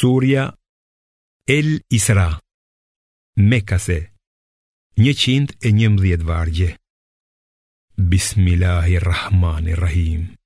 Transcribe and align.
Surja 0.00 0.42
El 1.46 1.82
Isra 1.90 2.40
Mekase 3.36 4.12
111 4.96 6.16
vargje 6.24 6.78
Bismillahirrahmanirrahim 7.98 10.36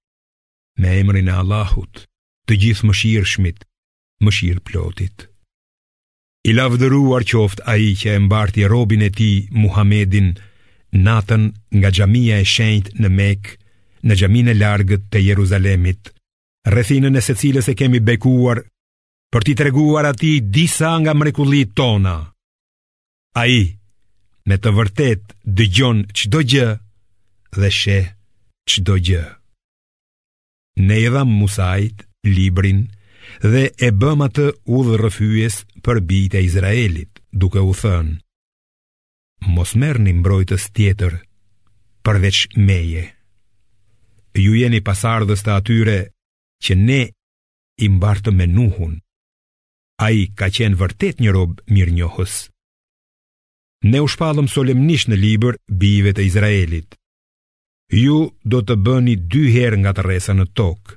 Me 0.77 0.99
emrin 0.99 1.29
e 1.29 1.33
Allahut, 1.43 2.03
të 2.49 2.55
gjithë 2.65 2.87
mëshirë 2.91 3.29
shmit, 3.35 3.59
mëshirë 4.27 4.65
plotit 4.73 5.17
I 6.43 6.53
lavdëruar 6.59 7.23
qoft 7.31 7.59
a 7.71 7.75
i 7.87 7.95
që 8.03 8.09
e 8.19 8.21
mbarti 8.27 8.63
robin 8.75 9.03
e 9.07 9.11
ti, 9.17 9.31
Muhamedin, 9.63 10.29
natën 11.07 11.43
nga 11.79 11.89
gjamia 11.95 12.37
e 12.43 12.45
shenjt 12.57 12.91
në 12.99 13.09
Mek, 13.21 13.45
në 14.03 14.15
gjamin 14.19 14.47
e 14.51 14.59
largët 14.65 15.03
të 15.15 15.19
Jeruzalemit, 15.31 16.03
rëthinën 16.79 17.15
e 17.15 17.23
se 17.23 17.35
cilës 17.45 17.67
e 17.71 17.73
kemi 17.83 17.99
bekuar 18.03 18.59
për 19.35 19.43
t'i 19.43 19.55
treguar 19.59 20.07
ati 20.07 20.29
disa 20.55 20.93
nga 21.03 21.11
mrekullit 21.19 21.73
tona. 21.75 22.13
A 23.35 23.43
i, 23.51 23.65
me 24.47 24.57
të 24.63 24.71
vërtet, 24.77 25.23
dëgjon 25.59 26.05
qdo 26.15 26.43
gjë 26.53 26.69
dhe 27.59 27.71
she 27.75 27.97
qdo 28.71 28.95
gjë. 29.07 29.25
Ne 30.87 31.01
i 31.03 31.11
Musajt, 31.31 32.05
Librin, 32.31 32.85
dhe 33.43 33.65
e 33.87 33.91
bëm 34.01 34.23
atë 34.27 34.47
u 34.75 34.79
dhe 34.87 35.01
rëfyjes 35.03 35.57
për 35.85 35.97
bitë 36.09 36.39
e 36.39 36.45
Izraelit, 36.49 37.13
duke 37.33 37.59
u 37.71 37.75
thënë. 37.83 38.15
Mos 39.55 39.75
merë 39.83 40.03
një 40.07 40.15
mbrojtës 40.23 40.71
tjetër, 40.77 41.19
përveç 42.07 42.39
meje. 42.69 43.05
Ju 44.45 44.55
jeni 44.63 44.81
pasardhës 44.87 45.43
të 45.45 45.53
atyre 45.59 45.99
që 46.65 46.75
ne 46.87 47.01
imbartë 47.87 48.31
me 48.35 48.47
nuhun, 48.47 48.95
A 50.03 50.11
i 50.11 50.27
ka 50.35 50.49
qenë 50.51 50.79
vërtet 50.81 51.21
një 51.23 51.31
robë 51.35 51.63
mirë 51.71 51.93
njohës 52.01 52.33
Ne 53.87 54.01
u 54.03 54.09
shpalëm 54.11 54.49
solemnisht 54.51 55.09
në 55.13 55.19
liber 55.21 55.55
bive 55.71 56.11
të 56.17 56.25
Izraelit 56.27 56.97
Ju 57.95 58.33
do 58.43 58.63
të 58.67 58.75
bëni 58.85 59.15
dy 59.31 59.45
herë 59.55 59.79
nga 59.85 59.93
të 59.95 60.03
resa 60.09 60.35
në 60.35 60.49
tokë 60.59 60.97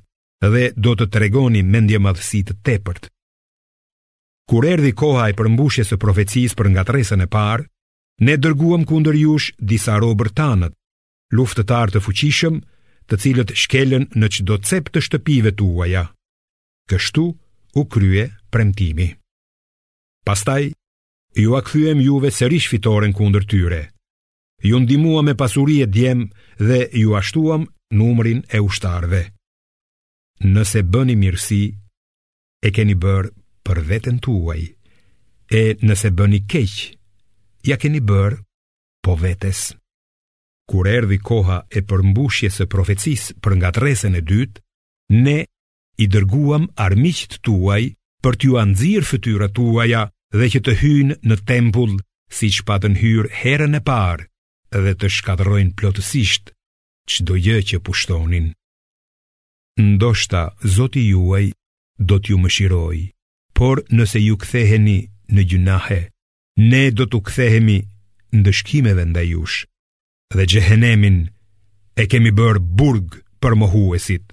Dhe 0.54 0.66
do 0.74 0.96
të 0.98 1.10
tregoni 1.14 1.62
mendje 1.66 2.02
madhësit 2.02 2.50
të 2.50 2.58
tepërt 2.66 3.12
Kur 4.50 4.66
erdi 4.66 4.96
koha 4.98 5.30
e 5.30 5.38
përmbushje 5.38 5.84
së 5.92 6.00
profecis 6.02 6.56
për 6.58 6.74
nga 6.74 6.88
të 6.88 6.98
resën 6.98 7.26
e 7.26 7.30
parë 7.38 7.68
Ne 8.28 8.40
dërguam 8.42 8.88
kunder 8.90 9.14
jush 9.14 9.52
disa 9.62 10.00
robër 10.02 10.34
tanët 10.40 10.74
Luftëtar 11.38 11.94
të 11.94 12.02
fuqishëm 12.06 12.64
të 13.08 13.18
cilët 13.24 13.54
shkelen 13.62 14.10
në 14.20 14.28
qdo 14.40 14.58
cep 14.68 14.90
të 14.92 15.04
shtëpive 15.06 15.52
tuaja 15.60 16.08
Kështu 16.90 17.26
u 17.80 17.84
krye 17.94 18.26
premtimi. 18.50 19.16
Pastaj, 20.26 20.72
ju 21.38 21.56
akthyem 21.56 22.02
juve 22.02 22.32
sërish 22.34 22.70
fitoren 22.72 23.14
kundër 23.16 23.46
tyre. 23.48 23.82
Ju 24.66 24.80
ndimua 24.82 25.22
me 25.22 25.36
pasurie 25.38 25.86
djem 25.86 26.26
dhe 26.60 26.82
ju 26.98 27.14
ashtuam 27.16 27.68
numrin 27.94 28.42
e 28.50 28.60
ushtarve. 28.66 29.22
Nëse 30.44 30.84
bëni 30.86 31.16
mirësi, 31.18 31.64
e 32.64 32.72
keni 32.72 32.96
bërë 32.96 33.32
për 33.66 33.82
veten 33.90 34.20
tuaj, 34.22 34.64
e 35.52 35.64
nëse 35.86 36.12
bëni 36.14 36.44
keqë, 36.52 36.88
ja 37.70 37.78
keni 37.82 38.02
bërë 38.02 38.40
po 39.06 39.16
vetes. 39.18 39.68
Kur 40.68 40.88
erdi 40.92 41.20
koha 41.24 41.62
e 41.70 41.80
përmbushje 41.90 42.50
së 42.52 42.68
profecis 42.68 43.30
për 43.42 43.56
nga 43.60 43.70
tresen 43.78 44.18
e 44.20 44.22
dytë, 44.30 44.62
ne 45.24 45.40
i 46.04 46.08
dërguam 46.12 46.68
armiqt 46.84 47.40
tuaj 47.48 47.94
për 48.24 48.38
t'ju 48.42 48.56
anëzirë 48.62 49.08
fëtyra 49.08 49.48
tuaja 49.56 50.06
dhe 50.34 50.48
që 50.54 50.60
të 50.66 50.74
hynë 50.82 51.18
në 51.30 51.38
tempull 51.50 51.98
si 52.38 52.50
që 52.56 52.66
patën 52.68 52.96
hyrë 53.02 53.32
herën 53.42 53.78
e 53.80 53.82
parë 53.90 54.26
dhe 54.86 54.94
të 55.00 55.10
shkadrojnë 55.18 55.76
plotësisht 55.80 56.52
që 57.12 57.28
do 57.28 57.38
gjë 57.40 57.60
që 57.72 57.78
pushtonin. 57.88 58.48
Ndoshta, 59.80 60.42
zoti 60.76 61.04
juaj 61.12 61.46
do 62.10 62.18
t'ju 62.20 62.38
më 62.42 62.50
shiroj, 62.56 62.98
por 63.58 63.84
nëse 63.96 64.20
ju 64.26 64.36
ktheheni 64.42 64.98
në 65.34 65.42
gjunahe, 65.50 66.00
ne 66.70 66.82
do 66.98 67.06
t'u 67.06 67.20
kthehemi 67.28 67.78
në 68.34 68.52
shkimeve 68.58 69.04
nda 69.14 69.22
jush 69.26 69.64
dhe 70.36 70.44
gjehenemin 70.50 71.18
e 72.02 72.06
kemi 72.12 72.32
bërë 72.38 72.62
burg 72.80 73.20
për 73.42 73.56
mohuesit. 73.62 74.26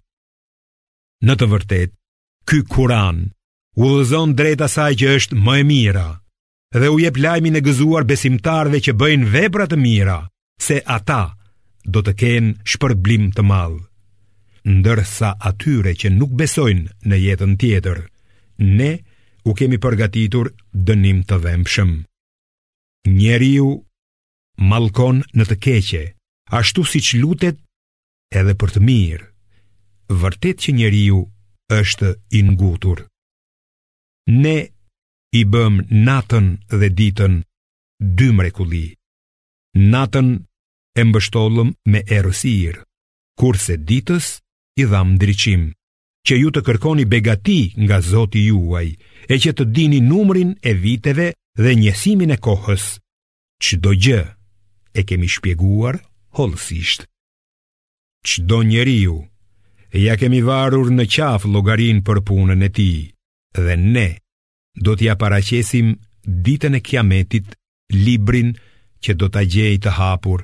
Në 1.24 1.36
të 1.38 1.46
vërtet, 1.52 1.90
ky 2.48 2.62
kuran 2.74 3.20
u 3.74 3.86
dhëzon 3.94 4.34
drejt 4.38 4.60
asaj 4.66 4.92
që 5.00 5.08
është 5.18 5.38
më 5.44 5.54
e 5.60 5.64
mira, 5.70 6.06
dhe 6.80 6.88
u 6.94 6.98
jep 7.02 7.16
lajmin 7.24 7.56
e 7.58 7.62
gëzuar 7.66 8.06
besimtarve 8.06 8.78
që 8.84 8.94
bëjnë 9.00 9.30
vepra 9.34 9.66
të 9.70 9.78
mira, 9.82 10.18
se 10.62 10.78
ata 10.86 11.34
do 11.84 12.02
të 12.06 12.12
kenë 12.20 12.50
shpërblim 12.70 13.32
të 13.36 13.42
madh. 13.50 13.80
Ndërsa 14.64 15.30
atyre 15.50 15.92
që 16.00 16.12
nuk 16.14 16.30
besojnë 16.38 16.92
në 17.10 17.16
jetën 17.26 17.54
tjetër, 17.60 17.98
ne 18.78 18.92
u 19.44 19.50
kemi 19.58 19.76
përgatitur 19.82 20.52
dënim 20.72 21.20
të 21.28 21.36
vëmshëm. 21.44 21.90
Njeriu 23.18 23.74
mallkon 24.70 25.22
në 25.36 25.44
të 25.50 25.56
keqe, 25.66 26.04
ashtu 26.58 26.86
siç 26.94 27.14
lutet 27.20 27.58
edhe 28.32 28.54
për 28.54 28.70
të 28.78 28.80
mirë. 28.88 29.26
Vërtet 30.22 30.60
që 30.62 30.70
njeriu 30.78 31.20
është 31.80 32.14
i 32.38 32.40
ngutur. 32.48 33.04
Ne 34.30 34.58
i 35.36 35.44
bëm 35.44 35.84
natën 35.90 36.46
dhe 36.68 36.88
ditën 36.94 37.34
dy 38.16 38.28
mrekulli. 38.32 38.88
Natën 39.76 40.28
e 40.96 41.02
mbështollëm 41.04 41.74
me 41.92 42.00
erësir, 42.16 42.78
kurse 43.36 43.76
ditës 43.84 44.26
i 44.80 44.86
dham 44.88 45.12
ndryqim, 45.18 45.66
që 46.24 46.34
ju 46.40 46.50
të 46.56 46.60
kërkoni 46.66 47.04
begati 47.10 47.74
nga 47.84 48.00
Zoti 48.00 48.46
juaj 48.48 48.88
e 49.28 49.34
që 49.42 49.50
të 49.58 49.64
dini 49.76 50.00
numrin 50.08 50.54
e 50.62 50.72
viteve 50.80 51.28
dhe 51.60 51.74
njësimin 51.80 52.32
e 52.36 52.38
kohës. 52.40 52.84
Çdo 53.64 53.92
gjë 54.02 54.22
e 54.94 55.00
kemi 55.08 55.28
shpjeguar 55.34 55.98
holësisht. 56.36 57.04
Çdo 58.24 58.62
njeriu 58.64 59.20
ja 60.04 60.16
kemi 60.16 60.40
varur 60.48 60.88
në 60.96 61.04
qafë 61.12 61.50
logarin 61.52 62.00
për 62.06 62.24
punën 62.28 62.62
e 62.70 62.70
tij 62.72 63.13
dhe 63.62 63.76
ne 63.94 64.08
do 64.82 64.94
t'ja 64.98 65.14
paraqesim 65.22 65.88
ditën 66.46 66.74
e 66.78 66.80
kiametit 66.88 67.46
librin 68.06 68.48
që 69.02 69.10
do 69.20 69.26
t'a 69.32 69.42
gjej 69.54 69.74
të 69.84 69.90
hapur 69.98 70.40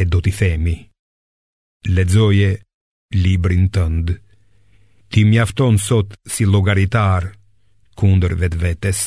e 0.00 0.02
do 0.12 0.18
t'i 0.24 0.32
themi. 0.40 0.76
Ledzoje 1.96 2.50
librin 3.24 3.66
tëndë, 3.74 4.14
ti 5.10 5.20
mjafton 5.30 5.74
sot 5.88 6.08
si 6.32 6.44
logaritar 6.52 7.22
kunder 7.98 8.32
vetë 8.42 8.58
vetës. 8.64 9.00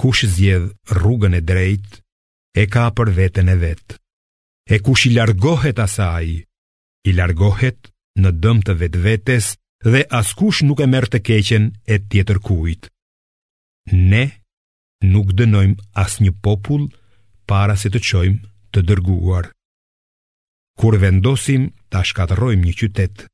Kush 0.00 0.24
zjedh 0.34 0.68
rrugën 0.96 1.34
e 1.40 1.42
drejt, 1.50 1.88
e 2.60 2.64
ka 2.72 2.84
për 2.96 3.08
vetën 3.18 3.48
e 3.54 3.56
vetë. 3.64 3.94
E 4.74 4.76
kush 4.84 5.04
i 5.08 5.14
largohet 5.16 5.78
asaj, 5.86 6.28
i 7.08 7.10
largohet 7.18 7.80
në 8.22 8.30
dëm 8.42 8.58
të 8.66 8.72
vetë 8.80 9.00
vetës 9.06 9.46
dhe 9.84 10.04
askush 10.12 10.60
nuk 10.68 10.80
e 10.84 10.86
merr 10.90 11.08
të 11.08 11.20
keqen 11.26 11.64
e 11.88 11.96
tjetër 12.10 12.38
kujt. 12.44 12.88
Ne 13.96 14.24
nuk 15.08 15.30
dënojmë 15.38 15.80
asnjë 16.02 16.34
popull 16.44 16.90
para 17.48 17.76
se 17.80 17.88
të 17.88 18.02
qojmë 18.04 18.44
të 18.76 18.80
dërguar. 18.88 19.46
Kur 20.80 20.96
vendosim 21.00 21.70
ta 21.90 22.02
ashkatërojmë 22.04 22.64
një 22.68 22.74
qytet, 22.78 23.24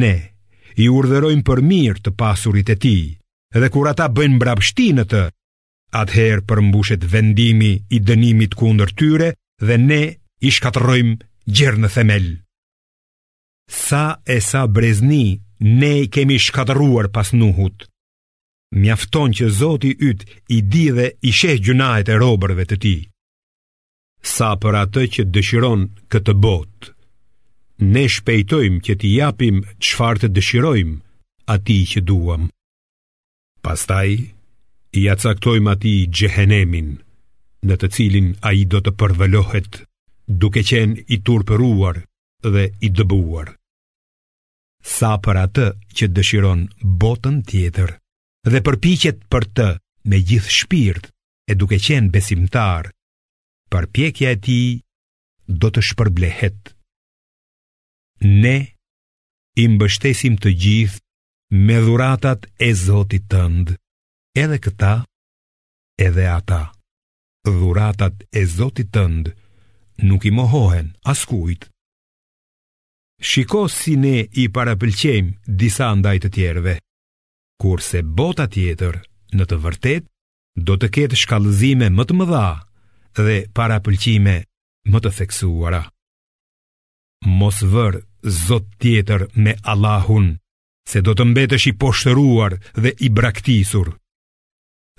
ne 0.00 0.16
i 0.82 0.88
urderojmë 0.90 1.46
për 1.46 1.62
mirë 1.70 2.02
të 2.04 2.10
pasurit 2.18 2.68
e 2.74 2.76
tij, 2.76 3.04
dhe 3.54 3.68
kur 3.72 3.86
ata 3.90 4.10
bëjnë 4.12 4.36
mbrapshti 4.36 4.88
në 4.98 5.04
të, 5.12 5.22
atëherë 6.02 6.46
përmbushet 6.50 7.06
vendimi 7.12 7.70
i 7.94 8.02
dënimit 8.06 8.58
kundër 8.58 8.90
tyre 8.98 9.30
dhe 9.62 9.76
ne 9.88 10.02
i 10.46 10.50
shkatërrojmë 10.52 11.16
gjernë 11.56 11.88
themel. 11.94 12.26
Sa 13.70 14.18
e 14.26 14.40
sa 14.42 14.66
brezni 14.66 15.38
ne 15.60 15.98
i 16.02 16.08
kemi 16.08 16.38
shkatëruar 16.38 17.08
pas 17.12 17.30
nuhut. 17.32 17.86
Mjafton 18.74 19.32
që 19.32 19.48
Zoti 19.48 19.94
yt 20.08 20.26
i 20.50 20.62
di 20.62 20.90
dhe 20.90 21.06
i 21.22 21.30
sheh 21.32 21.56
gjunaet 21.64 22.08
e 22.08 22.18
robërve 22.20 22.64
të 22.68 22.76
tij. 22.82 23.00
Sa 24.34 24.50
për 24.60 24.74
atë 24.82 25.02
që 25.14 25.22
dëshiron 25.34 25.86
këtë 26.10 26.34
botë. 26.42 26.90
Ne 27.92 28.04
shpejtojmë 28.14 28.80
që 28.84 28.92
t'i 29.00 29.14
japim 29.20 29.60
qëfar 29.82 30.16
të 30.22 30.28
dëshirojmë 30.36 30.96
ati 31.54 31.74
që 31.90 32.00
duam 32.08 32.46
Pastaj, 33.62 34.08
i 34.96 35.02
atësaktojmë 35.12 35.68
ati 35.76 35.92
gjehenemin 36.14 36.88
Në 37.68 37.74
të 37.82 37.90
cilin 37.94 38.32
a 38.48 38.54
i 38.56 38.64
do 38.72 38.80
të 38.80 38.96
përvelohet 39.00 39.82
duke 40.40 40.64
qen 40.68 40.96
i 41.16 41.20
turpëruar 41.26 42.00
dhe 42.52 42.64
i 42.80 42.88
dëbuar 42.96 43.52
sa 44.86 45.10
për 45.22 45.38
atë 45.42 45.66
që 45.96 46.06
dëshiron 46.16 46.60
botën 47.02 47.40
tjetër 47.50 47.90
dhe 48.52 48.60
përpiqet 48.66 49.18
për 49.32 49.46
të 49.58 49.66
me 50.12 50.20
gjithë 50.28 50.52
shpirt 50.58 51.08
e 51.50 51.56
duke 51.58 51.78
qenë 51.86 52.12
besimtar, 52.14 52.86
përpjekja 53.72 54.30
e 54.36 54.38
tij 54.44 54.68
do 55.62 55.68
të 55.74 55.82
shpërblehet. 55.88 56.60
Ne 58.42 58.56
i 59.58 59.64
mbështesim 59.74 60.38
të 60.42 60.50
gjithë 60.62 61.58
me 61.66 61.82
dhuratat 61.84 62.46
e 62.68 62.72
Zotit 62.84 63.26
tënd, 63.32 63.74
edhe 64.42 64.58
këta, 64.64 64.94
edhe 66.06 66.30
ata. 66.38 66.62
Dhuratat 67.46 68.22
e 68.40 68.46
Zotit 68.54 68.92
tënd 68.96 69.32
nuk 70.08 70.22
i 70.26 70.32
mohohen 70.38 70.94
askujt. 71.12 71.70
Shiko 73.20 73.64
si 73.72 73.94
ne 73.96 74.20
i 74.36 74.50
parapëlqejmë 74.52 75.40
disa 75.60 75.88
ndaj 75.96 76.18
të 76.24 76.28
tjerëve, 76.34 76.74
kurse 77.56 78.02
bota 78.04 78.44
tjetër, 78.52 78.98
në 79.32 79.44
të 79.48 79.56
vërtet, 79.64 80.04
do 80.60 80.76
të 80.76 80.90
ketë 80.94 81.16
shkallëzime 81.22 81.88
më 81.96 82.04
të 82.04 82.16
mëdha 82.20 82.48
dhe 83.20 83.38
parapëlqime 83.56 84.34
më 84.92 84.98
të 85.04 85.14
theksuara. 85.20 85.80
Mos 87.24 87.64
vërë 87.72 88.04
zot 88.44 88.68
tjetër 88.84 89.26
me 89.44 89.56
Allahun, 89.64 90.28
se 90.86 91.00
do 91.00 91.16
të 91.16 91.24
mbetësh 91.32 91.66
i 91.72 91.76
poshtëruar 91.80 92.60
dhe 92.76 92.92
i 93.00 93.08
braktisur. 93.08 93.96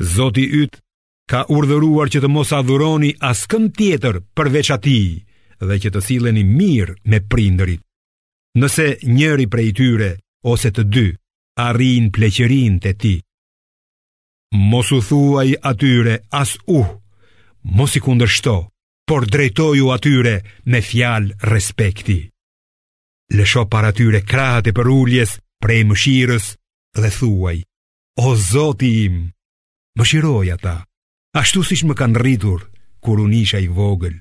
Zoti 0.02 0.44
ytë 0.66 0.82
ka 1.30 1.46
urdhëruar 1.54 2.10
që 2.10 2.24
të 2.26 2.30
mos 2.34 2.50
adhuroni 2.58 3.14
askëm 3.30 3.70
tjetër 3.78 4.24
përveç 4.38 4.74
ati 4.74 5.00
dhe 5.62 5.76
që 5.84 5.94
të 5.94 6.02
sileni 6.08 6.44
mirë 6.58 6.98
me 7.06 7.22
prindërit 7.22 7.82
nëse 8.58 8.88
njëri 9.16 9.46
prej 9.52 9.70
tyre 9.78 10.10
ose 10.52 10.72
të 10.74 10.84
dy 10.94 11.08
arrin 11.66 12.10
pleqërin 12.16 12.78
të 12.84 12.92
ti. 13.02 13.16
Mos 14.72 14.90
u 14.96 15.00
thuaj 15.04 15.56
atyre 15.70 16.18
as 16.40 16.54
uh, 16.72 16.88
mos 17.78 17.96
i 18.00 18.04
kundërshto, 18.06 18.54
por 19.08 19.26
drejtoju 19.34 19.90
atyre 19.96 20.36
me 20.72 20.80
fjalë 20.84 21.38
respekti. 21.54 22.20
Lësho 23.36 23.66
par 23.72 23.90
atyre 23.92 24.22
krahët 24.24 24.70
e 24.72 24.76
për 24.78 24.90
ulljes 24.94 25.36
prej 25.62 25.82
mëshirës 25.90 26.46
dhe 27.02 27.10
thuaj, 27.20 27.58
o 28.24 28.32
zoti 28.50 28.90
im, 29.06 29.18
mëshiroj 30.00 30.54
ata, 30.56 30.78
ashtu 31.40 31.64
si 31.68 31.78
shmë 31.82 31.98
kanë 32.00 32.22
rritur 32.24 32.64
kur 33.04 33.20
unisha 33.26 33.60
i 33.64 33.68
vogël. 33.68 34.16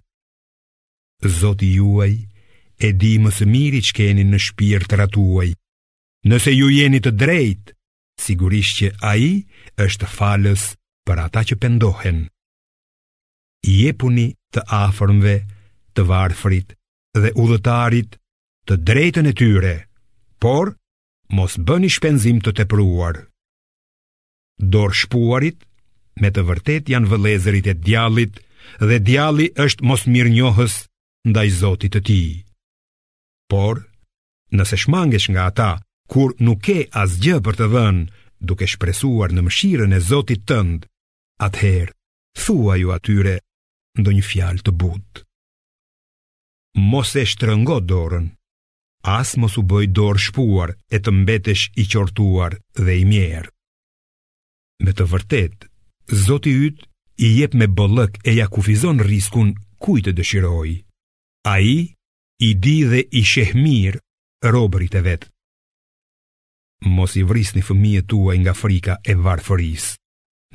Zoti 1.38 1.70
juaj, 1.78 2.12
e 2.76 2.88
di 2.94 3.14
më 3.22 3.30
së 3.32 3.46
miri 3.48 3.80
që 3.84 3.94
keni 3.96 4.24
në 4.28 4.38
shpirë 4.46 4.88
të 4.90 4.98
ratuaj. 5.00 5.48
Nëse 6.28 6.52
ju 6.52 6.68
jeni 6.72 7.00
të 7.02 7.12
drejt, 7.14 7.72
sigurisht 8.20 8.76
që 8.80 8.88
a 9.10 9.14
i 9.16 9.30
është 9.80 10.08
falës 10.16 10.64
për 11.06 11.22
ata 11.26 11.44
që 11.50 11.56
pendohen. 11.62 12.26
Jepuni 13.66 14.28
të 14.54 14.64
afërmve, 14.82 15.36
të 15.96 16.02
varfrit 16.10 16.74
dhe 17.16 17.30
udhëtarit 17.40 18.18
të 18.68 18.74
drejtën 18.88 19.28
e 19.30 19.32
tyre, 19.38 19.74
por 20.42 20.74
mos 21.32 21.54
bëni 21.66 21.88
shpenzim 21.90 22.42
të 22.44 22.52
tepruar. 22.60 23.22
Dor 24.60 24.92
shpuarit, 24.94 25.62
me 26.20 26.28
të 26.32 26.44
vërtet 26.50 26.90
janë 26.92 27.08
vëlezërit 27.10 27.70
e 27.72 27.74
djallit 27.86 28.38
dhe 28.80 28.98
djalli 29.06 29.50
është 29.64 29.84
mos 29.86 30.04
mirë 30.10 30.32
njohës 30.36 30.74
ndaj 31.30 31.48
zotit 31.62 31.92
të 31.96 32.00
tij. 32.08 32.45
Por, 33.48 33.76
nëse 34.56 34.76
shmangesh 34.84 35.28
nga 35.30 35.42
ata, 35.50 35.70
kur 36.12 36.30
nuk 36.44 36.60
ke 36.66 36.78
asgjë 37.02 37.38
për 37.44 37.54
të 37.58 37.66
dhënë, 37.74 38.04
duke 38.48 38.66
shpresuar 38.72 39.30
në 39.34 39.44
mëshirën 39.46 39.96
e 39.96 40.00
Zotit 40.08 40.42
tënd, 40.50 40.86
atëherë 41.46 41.94
thua 42.42 42.74
ju 42.80 42.90
atyre 42.96 43.36
ndonjë 43.98 44.24
fjalë 44.30 44.64
të 44.66 44.72
butë. 44.82 45.22
Mos 46.90 47.14
e 47.16 47.24
shtrëngo 47.30 47.78
dorën, 47.88 48.26
as 49.18 49.36
mos 49.40 49.54
u 49.60 49.64
bëj 49.70 49.86
dorë 49.96 50.22
shpuar 50.26 50.74
e 50.94 50.98
të 51.04 51.10
mbetesh 51.22 51.64
i 51.82 51.86
qortuar 51.92 52.58
dhe 52.84 52.96
i 53.02 53.06
mjerë. 53.08 53.50
Me 54.84 54.92
të 54.92 55.06
vërtet, 55.12 55.56
Zoti 56.26 56.52
yt 56.66 56.82
i 57.26 57.30
jep 57.40 57.54
me 57.56 57.70
bollëk 57.78 58.20
e 58.28 58.34
ja 58.36 58.46
kufizon 58.52 59.00
riskun 59.08 59.54
kujt 59.82 60.10
e 60.10 60.12
dëshiroj. 60.18 60.70
Ai 61.54 61.95
i 62.42 62.54
di 62.58 62.84
dhe 62.84 63.00
i 63.16 63.22
sheh 63.24 63.54
mirë 63.56 63.98
robërit 64.52 64.96
e 64.96 65.02
vet. 65.06 65.22
Mos 66.92 67.14
i 67.16 67.22
vrisni 67.24 67.62
fëmijët 67.64 68.08
tuaj 68.10 68.36
nga 68.42 68.52
frika 68.54 68.98
e 69.00 69.14
varfërisë. 69.16 69.94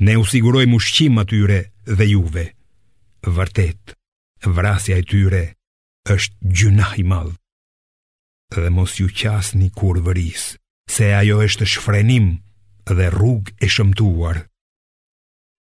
Ne 0.06 0.14
u 0.20 0.24
sigurojmë 0.26 0.74
ushqim 0.78 1.18
atyre 1.22 1.56
dhe 1.86 2.06
juve. 2.12 2.44
Vërtet, 3.26 3.94
vrasja 4.46 4.96
e 5.02 5.06
tyre 5.10 5.42
është 6.10 6.54
gjuna 6.58 6.88
i 7.02 7.04
madh. 7.06 7.34
Dhe 8.54 8.70
mos 8.74 8.96
ju 9.00 9.10
qasni 9.18 9.68
kur 9.74 9.98
vëris, 10.06 10.52
se 10.90 11.10
ajo 11.18 11.42
është 11.46 11.66
shfrenim 11.74 12.36
dhe 12.86 13.10
rrug 13.14 13.50
e 13.62 13.68
shëmtuar. 13.70 14.44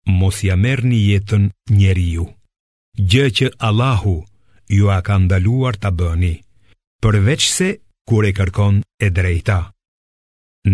Mos 0.09 0.41
ia 0.47 0.57
merrni 0.57 0.99
jetën 1.11 1.49
njeriu. 1.69 2.25
Gjë 2.97 3.25
që 3.37 3.47
Allahu 3.69 4.19
ju 4.69 4.87
a 4.95 4.99
ka 5.05 5.15
ndaluar 5.23 5.73
ta 5.81 5.89
bëni, 5.99 6.33
përveç 7.03 7.43
se 7.57 7.69
kur 8.07 8.23
e 8.29 8.31
kërkon 8.37 8.75
e 9.05 9.07
drejta. 9.17 9.59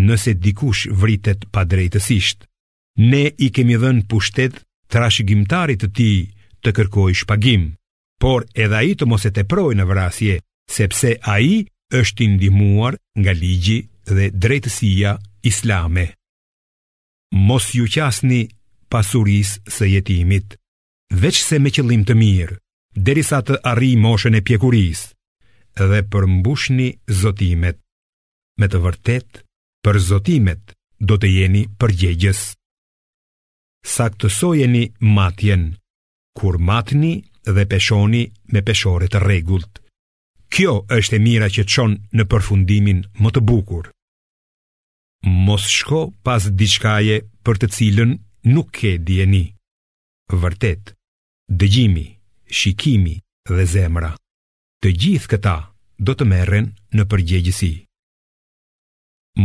Nëse 0.06 0.32
dikush 0.44 0.86
vritet 1.00 1.46
pa 1.52 1.62
drejtësisht, 1.70 2.38
ne 3.10 3.22
i 3.46 3.48
kemi 3.54 3.76
dhënë 3.82 4.06
pushtet 4.10 4.58
trashëgimtarit 4.92 5.80
të 5.82 5.88
tij 5.96 6.18
të 6.62 6.70
kërkoj 6.76 7.12
shpagim, 7.20 7.62
por 8.22 8.44
edhe 8.62 8.76
ai 8.82 8.92
të 8.96 9.04
mos 9.10 9.24
e 9.28 9.44
proj 9.52 9.72
në 9.76 9.84
vrasje, 9.90 10.34
sepse 10.76 11.10
ai 11.36 11.64
është 12.00 12.22
i 12.24 12.28
ndihmuar 12.34 12.92
nga 13.20 13.32
ligji 13.40 13.78
dhe 14.12 14.24
drejtësia 14.42 15.12
islame. 15.50 16.06
Mos 17.48 17.64
ju 17.78 17.84
qasni 17.94 18.40
pasurisë 18.90 19.54
së 19.76 19.84
jetimit, 19.94 20.48
veç 21.22 21.36
se 21.48 21.56
me 21.62 21.70
qëllim 21.70 22.02
të 22.06 22.14
mirë 22.20 22.56
derisa 22.96 23.42
të 23.44 23.58
arri 23.70 23.92
moshën 24.00 24.38
e 24.38 24.42
pjekuris 24.42 25.02
dhe 25.90 26.00
përmbushni 26.12 26.88
zotimet. 27.22 27.76
Me 28.60 28.66
të 28.72 28.78
vërtet, 28.80 29.42
për 29.84 29.96
zotimet 30.00 30.72
do 31.08 31.18
të 31.20 31.28
jeni 31.30 31.62
përgjegjës. 31.80 32.40
Saktësojeni 33.86 34.84
matjen, 35.16 35.66
kur 36.38 36.56
matni 36.70 37.12
dhe 37.44 37.66
peshoni 37.70 38.24
me 38.52 38.62
peshore 38.64 39.10
të 39.12 39.20
regullt. 39.28 39.82
Kjo 40.48 40.72
është 40.96 41.18
e 41.18 41.20
mira 41.22 41.50
që 41.52 41.66
qon 41.74 41.98
në 42.16 42.24
përfundimin 42.30 43.04
më 43.20 43.30
të 43.36 43.42
bukur. 43.50 43.90
Mos 45.26 45.66
shko 45.76 46.02
pas 46.24 46.42
diçkaje 46.58 47.20
për 47.44 47.56
të 47.62 47.70
cilën 47.76 48.16
nuk 48.56 48.70
ke 48.80 48.96
djeni. 49.02 49.44
Vërtet, 50.32 50.94
dëgjimi 51.50 52.15
shikimi 52.50 53.20
dhe 53.48 53.64
zemra. 53.66 54.14
Të 54.82 54.92
gjithë 55.02 55.28
këta 55.34 55.56
do 55.98 56.12
të 56.14 56.26
merren 56.28 56.72
në 56.96 57.04
përgjegjësi. 57.10 57.72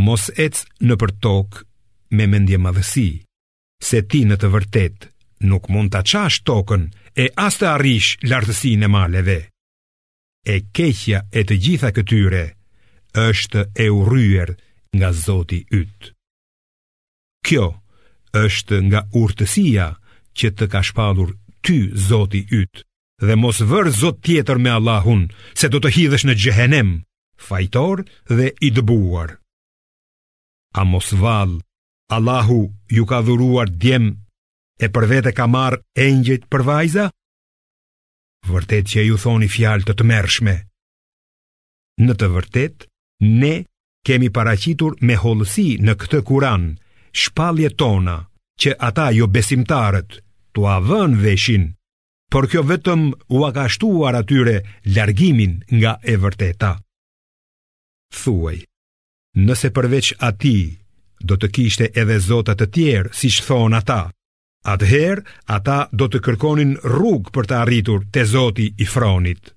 Mos 0.04 0.28
ec 0.44 0.62
në 0.86 0.94
për 1.00 1.12
tokë 1.24 1.64
me 2.16 2.26
mendje 2.28 2.58
madhësi, 2.60 3.06
se 3.82 4.02
ti 4.10 4.22
në 4.28 4.36
të 4.40 4.48
vërtet 4.54 5.08
nuk 5.50 5.68
mund 5.72 5.92
të 5.92 6.02
qash 6.12 6.42
tokën 6.48 6.86
e 7.18 7.26
as 7.44 7.58
të 7.60 7.66
arrish 7.76 8.16
lartësi 8.30 8.74
në 8.80 8.88
maleve. 8.88 9.38
E 10.52 10.56
keqja 10.76 11.24
e 11.38 11.44
të 11.48 11.56
gjitha 11.64 11.90
këtyre 11.96 12.44
është 13.26 13.66
e 13.84 13.88
urryer 13.92 14.50
nga 14.96 15.10
Zoti 15.14 15.62
yt. 15.80 16.12
Kjo 17.46 17.66
është 18.42 18.76
nga 18.88 19.00
urtësia 19.22 19.86
që 20.38 20.48
të 20.56 20.68
ka 20.72 20.80
shpallur 20.88 21.30
ty 21.64 21.76
Zoti 22.08 22.42
yt 22.62 22.84
dhe 23.26 23.34
mos 23.40 23.58
vër 23.70 23.86
zot 24.02 24.18
tjetër 24.26 24.58
me 24.64 24.70
Allahun, 24.78 25.22
se 25.58 25.66
do 25.72 25.78
të 25.82 25.88
hidhesh 25.94 26.24
në 26.26 26.34
xhehenem, 26.42 26.88
fajtor 27.46 28.02
dhe 28.36 28.48
i 28.66 28.68
dëbuar. 28.76 29.30
A 30.80 30.82
mos 30.92 31.08
vall, 31.22 31.54
Allahu 32.16 32.60
ju 32.96 33.04
ka 33.10 33.18
dhuruar 33.26 33.68
djem 33.82 34.06
e 34.84 34.86
për 34.94 35.04
vete 35.10 35.32
ka 35.38 35.46
marr 35.54 35.78
engjëjt 36.08 36.44
për 36.52 36.62
vajza? 36.68 37.06
Vërtet 38.50 38.84
që 38.90 39.00
ju 39.08 39.16
thoni 39.24 39.48
fjalë 39.56 39.86
të 39.86 39.92
tmerrshme. 40.00 40.56
Në 42.02 42.12
të 42.20 42.26
vërtet, 42.34 42.76
ne 43.40 43.54
kemi 44.06 44.32
paraqitur 44.36 44.96
me 45.06 45.14
hollësi 45.22 45.68
në 45.86 45.94
këtë 46.00 46.20
Kur'an 46.28 46.64
shpalljet 47.22 47.78
tona 47.78 48.16
që 48.60 48.72
ata 48.88 49.06
jo 49.18 49.28
besimtarët 49.36 50.10
tu 50.52 50.66
avën 50.76 51.12
veshin 51.22 51.70
por 52.32 52.46
kjo 52.48 52.62
vetëm 52.64 53.02
u 53.36 53.42
akashtuar 53.48 54.16
atyre 54.22 54.54
largimin 54.96 55.58
nga 55.76 55.98
e 56.12 56.16
vërteta. 56.22 56.70
Thuaj, 58.22 58.58
nëse 59.46 59.68
përveç 59.76 60.08
ati 60.28 60.54
do 61.28 61.36
të 61.36 61.50
kishte 61.54 61.86
edhe 62.00 62.16
zotat 62.28 62.62
të 62.62 62.66
tjerë, 62.74 63.12
si 63.18 63.28
që 63.34 63.44
thonë 63.50 63.78
ata, 63.82 63.98
atëherë 64.72 65.26
ata 65.58 65.76
do 65.98 66.08
të 66.08 66.22
kërkonin 66.24 66.72
rrugë 66.94 67.32
për 67.36 67.50
të 67.50 67.58
arritur 67.60 68.00
të 68.14 68.24
zoti 68.34 68.70
i 68.84 68.88
fronit. 68.94 69.52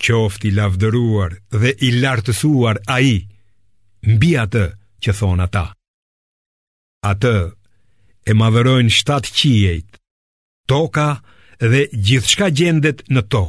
Qofti 0.00 0.52
lavdëruar 0.56 1.36
dhe 1.60 1.76
i 1.86 1.92
lartësuar 2.00 2.80
a 2.94 2.98
i, 3.12 3.18
mbi 4.14 4.32
atë 4.46 4.64
që 5.04 5.16
thonë 5.20 5.44
ata. 5.46 5.66
Atë 7.12 7.36
e 8.26 8.32
madhërojnë 8.40 8.92
shtatë 8.96 9.32
qiejt, 9.38 9.88
toka, 10.72 11.08
toka, 11.20 11.34
dhe 11.62 11.86
gjithçka 11.92 12.48
gjendet 12.52 13.04
në 13.08 13.22
to 13.32 13.44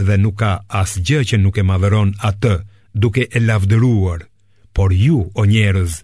Dhe 0.00 0.16
nuk 0.16 0.38
ka 0.40 0.52
as 0.68 0.94
gjë 1.04 1.22
që 1.30 1.36
nuk 1.42 1.58
e 1.60 1.64
madheron 1.66 2.14
atë 2.24 2.60
duke 2.94 3.26
e 3.36 3.40
lavderuar 3.40 4.22
Por 4.74 4.94
ju, 4.94 5.18
o 5.34 5.42
njerëz, 5.44 5.98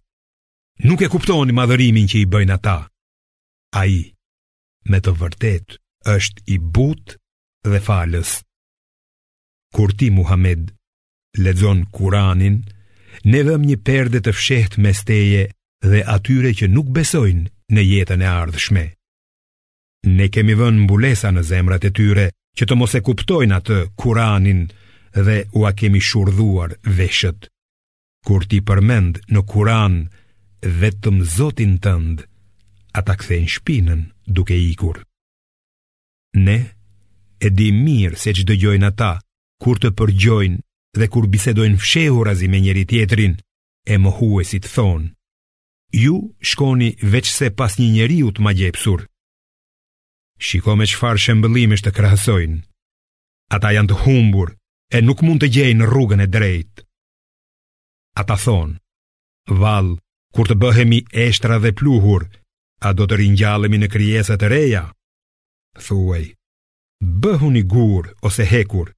nuk 0.84 1.00
e 1.02 1.08
kuptoni 1.08 1.54
madherimin 1.54 2.08
që 2.10 2.18
i 2.20 2.26
bëjnë 2.32 2.54
ata 2.58 2.78
A 3.80 3.84
i, 3.86 4.02
me 4.90 4.98
të 5.00 5.14
vërtet, 5.20 5.78
është 6.16 6.44
i 6.54 6.58
but 6.58 7.16
dhe 7.66 7.80
falës 7.82 8.36
Kur 9.74 9.94
ti 9.98 10.10
Muhammed 10.10 10.72
ledzon 11.38 11.86
kuranin 11.94 12.62
Ne 13.24 13.40
dhëm 13.46 13.64
një 13.64 13.78
perde 13.88 14.20
të 14.22 14.32
fsheht 14.36 14.76
me 14.84 14.92
steje 14.94 15.46
dhe 15.86 16.00
atyre 16.12 16.52
që 16.58 16.68
nuk 16.68 16.90
besojnë 16.96 17.48
në 17.74 17.82
jetën 17.86 18.22
e 18.22 18.28
ardhshme 18.30 18.84
ne 20.06 20.28
kemi 20.30 20.54
vënë 20.58 20.84
mbulesa 20.84 21.32
në 21.34 21.42
zemrat 21.48 21.86
e 21.88 21.92
tyre 21.98 22.26
që 22.56 22.64
të 22.68 22.76
mos 22.78 22.94
e 22.94 23.00
kuptojnë 23.04 23.56
atë 23.60 23.78
Kur'anin 24.00 24.60
dhe 25.26 25.36
u 25.58 25.66
a 25.66 25.72
kemi 25.78 26.00
shurdhuar 26.08 26.76
veshët. 26.98 27.48
Kur 28.26 28.46
ti 28.50 28.60
përmend 28.68 29.20
në 29.34 29.42
Kur'an 29.50 29.96
vetëm 30.80 31.22
Zotin 31.36 31.76
tënd, 31.84 32.22
ata 32.98 33.14
kthejnë 33.18 33.52
shpinën 33.56 34.00
duke 34.36 34.56
ikur. 34.72 35.02
Ne 36.36 36.58
e 37.40 37.48
di 37.56 37.68
mirë 37.72 38.16
se 38.16 38.32
që 38.36 38.46
dëgjojnë 38.48 38.88
ata, 38.90 39.12
kur 39.62 39.80
të 39.80 39.90
përgjojnë 39.98 40.60
dhe 40.98 41.08
kur 41.12 41.26
bisedojnë 41.32 41.76
fshehurazi 41.82 42.48
me 42.48 42.62
njëri 42.64 42.86
tjetrin, 42.88 43.34
e 43.86 43.94
më 44.02 44.10
huesit 44.18 44.64
thonë, 44.74 45.10
ju 46.02 46.16
shkoni 46.42 46.88
veç 47.12 47.26
se 47.30 47.50
pas 47.58 47.76
një 47.78 47.88
njeri 47.96 48.16
u 48.26 48.32
të 48.34 48.40
ma 48.42 48.52
gjepsur, 48.58 49.04
Shiko 50.38 50.74
me 50.76 50.84
qëfar 50.86 51.16
shembëlimisht 51.24 51.86
të 51.86 51.92
krahësojnë. 51.96 52.58
Ata 53.56 53.70
janë 53.72 53.90
të 53.92 53.96
humbur 54.04 54.50
e 54.96 55.00
nuk 55.02 55.22
mund 55.24 55.40
të 55.42 55.48
gjejnë 55.54 55.86
rrugën 55.88 56.20
e 56.24 56.28
drejt. 56.28 56.82
Ata 58.20 58.36
thonë, 58.44 58.76
val, 59.60 59.94
kur 60.36 60.48
të 60.50 60.56
bëhemi 60.62 61.00
eshtra 61.26 61.56
dhe 61.62 61.72
pluhur, 61.78 62.26
a 62.84 62.92
do 62.96 63.06
të 63.08 63.18
rinjallemi 63.22 63.80
në 63.80 63.88
kryesat 63.94 64.44
e 64.48 64.52
reja? 64.52 64.84
Thuaj, 65.86 66.26
bëhu 67.22 67.50
një 67.56 67.64
gur 67.72 68.10
ose 68.24 68.44
hekur, 68.50 68.92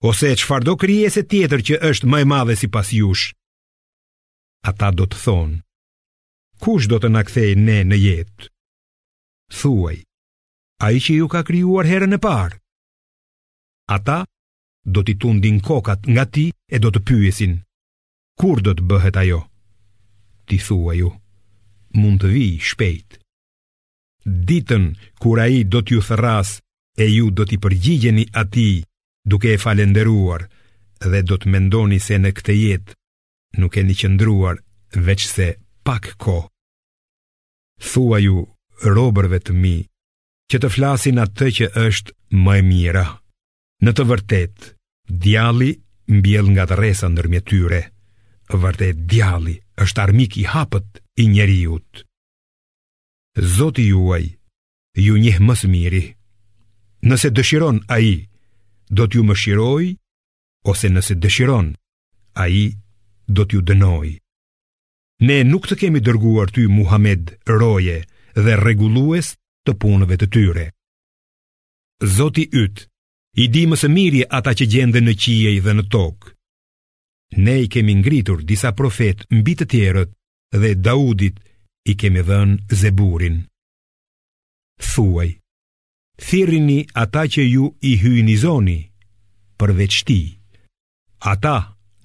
ose 0.00 0.32
e 0.32 0.38
qëfar 0.40 0.64
do 0.68 0.76
kryeset 0.80 1.28
tjetër 1.28 1.64
që 1.68 1.80
është 1.90 2.08
më 2.10 2.24
e 2.24 2.30
madhe 2.32 2.56
si 2.56 2.68
pas 2.68 2.88
jush. 2.96 3.28
Ata 4.68 4.88
do 4.96 5.04
të 5.06 5.20
thonë, 5.26 5.60
kush 6.64 6.88
do 6.90 7.00
të 7.00 7.12
nakthej 7.12 7.54
ne 7.60 7.82
në 7.88 7.96
jetë? 8.04 8.48
Thuaj, 9.60 9.96
a 10.84 10.90
i 10.96 10.98
që 11.04 11.12
ju 11.20 11.26
ka 11.28 11.40
kryuar 11.46 11.86
herën 11.90 12.14
e 12.14 12.18
parë. 12.26 12.56
Ata 13.96 14.18
do 14.94 15.00
t'i 15.02 15.14
tundin 15.20 15.58
kokat 15.64 16.06
nga 16.12 16.24
ti 16.26 16.46
e 16.74 16.76
do 16.78 16.88
të 16.92 17.00
pyesin, 17.08 17.54
kur 18.38 18.62
do 18.64 18.72
të 18.76 18.82
bëhet 18.90 19.16
ajo? 19.22 19.40
Ti 20.48 20.56
thua 20.66 20.94
ju, 21.00 21.10
mund 22.00 22.22
të 22.22 22.28
vi 22.34 22.46
shpejt. 22.68 23.18
Ditën 24.48 24.84
kur 25.20 25.40
a 25.40 25.46
i 25.50 25.62
do 25.64 25.80
t'ju 25.82 25.98
thëras 26.08 26.50
e 27.04 27.06
ju 27.14 27.30
do 27.34 27.44
t'i 27.48 27.58
përgjigjeni 27.64 28.24
ati 28.42 28.68
duke 29.28 29.50
e 29.54 29.58
falenderuar 29.64 30.46
dhe 31.10 31.20
do 31.28 31.36
të 31.38 31.98
se 32.06 32.16
në 32.18 32.30
këtë 32.36 32.54
jetë 32.62 32.92
nuk 33.58 33.76
e 33.76 33.82
një 33.82 33.94
qëndruar 34.00 34.56
veç 35.06 35.22
se 35.26 35.46
pak 35.86 36.14
ko. 36.18 36.48
Thua 37.90 38.18
ju 38.18 38.36
robërve 38.94 39.38
të 39.40 39.52
mi, 39.62 39.76
që 40.52 40.58
të 40.62 40.68
flasin 40.72 41.18
atë 41.22 41.48
që 41.56 41.66
është 41.82 42.14
më 42.44 42.54
e 42.60 42.64
mira. 42.66 43.06
Në 43.84 43.92
të 43.94 44.04
vërtet, 44.10 44.56
djali 45.22 45.70
mbjell 46.18 46.48
nga 46.54 46.64
të 46.70 46.78
resa 46.80 47.08
nërmjetyre, 47.12 47.82
vërtet 48.62 49.02
djali 49.10 49.58
është 49.84 50.02
armik 50.06 50.38
i 50.40 50.46
hapët 50.52 51.02
i 51.22 51.26
njeriut. 51.28 52.00
Zoti 53.56 53.84
juaj, 53.92 54.24
ju 55.04 55.14
njëhë 55.20 55.44
mësë 55.46 55.68
miri, 55.70 56.04
nëse 57.06 57.28
dëshiron 57.30 57.82
a 57.94 57.98
i, 58.02 58.14
do 58.90 59.04
t'ju 59.06 59.22
më 59.28 59.36
shiroj, 59.38 59.92
ose 60.70 60.88
nëse 60.90 61.14
dëshiron, 61.22 61.68
a 62.34 62.44
i 62.50 62.64
do 63.28 63.44
t'ju 63.44 63.60
dënoj. 63.68 64.08
Ne 65.28 65.36
nuk 65.44 65.68
të 65.68 65.76
kemi 65.80 66.00
dërguar 66.02 66.50
ty 66.54 66.64
Muhammed 66.70 67.36
roje 67.46 68.00
dhe 68.38 68.56
regulues 68.62 69.34
të 69.68 69.76
punëve 69.84 70.16
të 70.20 70.28
tyre. 70.34 70.66
Zoti 72.18 72.46
yt, 72.64 72.84
i 73.42 73.48
di 73.52 73.64
më 73.68 73.76
së 73.82 73.88
miri 73.94 74.22
ata 74.38 74.52
që 74.58 74.64
gjenden 74.72 75.04
në 75.08 75.14
qiej 75.22 75.56
dhe 75.64 75.72
në 75.76 75.84
tokë. 75.92 76.28
Ne 77.44 77.54
i 77.64 77.66
kemi 77.72 77.94
ngritur 78.00 78.40
disa 78.50 78.70
profet 78.78 79.26
mbi 79.38 79.52
të 79.58 79.64
tjerët 79.72 80.10
dhe 80.60 80.70
Daudit 80.86 81.36
i 81.90 81.96
kemi 82.00 82.22
dhënë 82.28 82.78
Zeburin. 82.80 83.36
Thuaj, 84.90 85.30
thirrini 86.28 86.80
ata 87.04 87.22
që 87.32 87.42
ju 87.54 87.64
i 87.90 87.92
hyjni 88.02 88.36
zoni 88.44 88.78
për 89.60 89.70
veçti. 89.80 90.20
Ata 91.32 91.56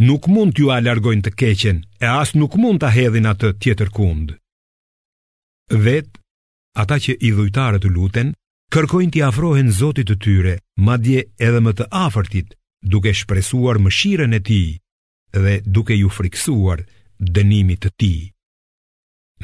nuk 0.07 0.23
mund 0.33 0.51
t'ju 0.57 0.67
a 0.75 0.81
largojnë 0.85 1.23
të 1.25 1.31
keqen, 1.39 1.77
e 2.03 2.07
as 2.21 2.29
nuk 2.39 2.53
mund 2.61 2.79
t'a 2.81 2.89
hedhin 2.97 3.29
atë 3.31 3.49
tjetër 3.63 3.89
kund. 3.97 4.27
Vetë 5.85 6.22
ata 6.75 6.97
që 7.03 7.13
i 7.21 7.29
dhujtarë 7.37 7.79
të 7.83 7.89
luten, 7.93 8.31
kërkojnë 8.73 9.13
t'i 9.13 9.21
afrohen 9.27 9.69
Zotit 9.79 10.07
të 10.09 10.15
tyre, 10.23 10.55
madje 10.87 11.23
edhe 11.45 11.59
më 11.61 11.73
të 11.77 11.87
afërtit, 12.05 12.53
duke 12.93 13.13
shpresuar 13.13 13.77
mëshiren 13.85 14.33
e 14.37 14.41
ti 14.47 14.61
dhe 15.43 15.53
duke 15.73 15.95
ju 16.01 16.09
friksuar 16.09 16.81
dënimit 17.35 17.81
të 17.85 17.89
ti. 17.99 18.13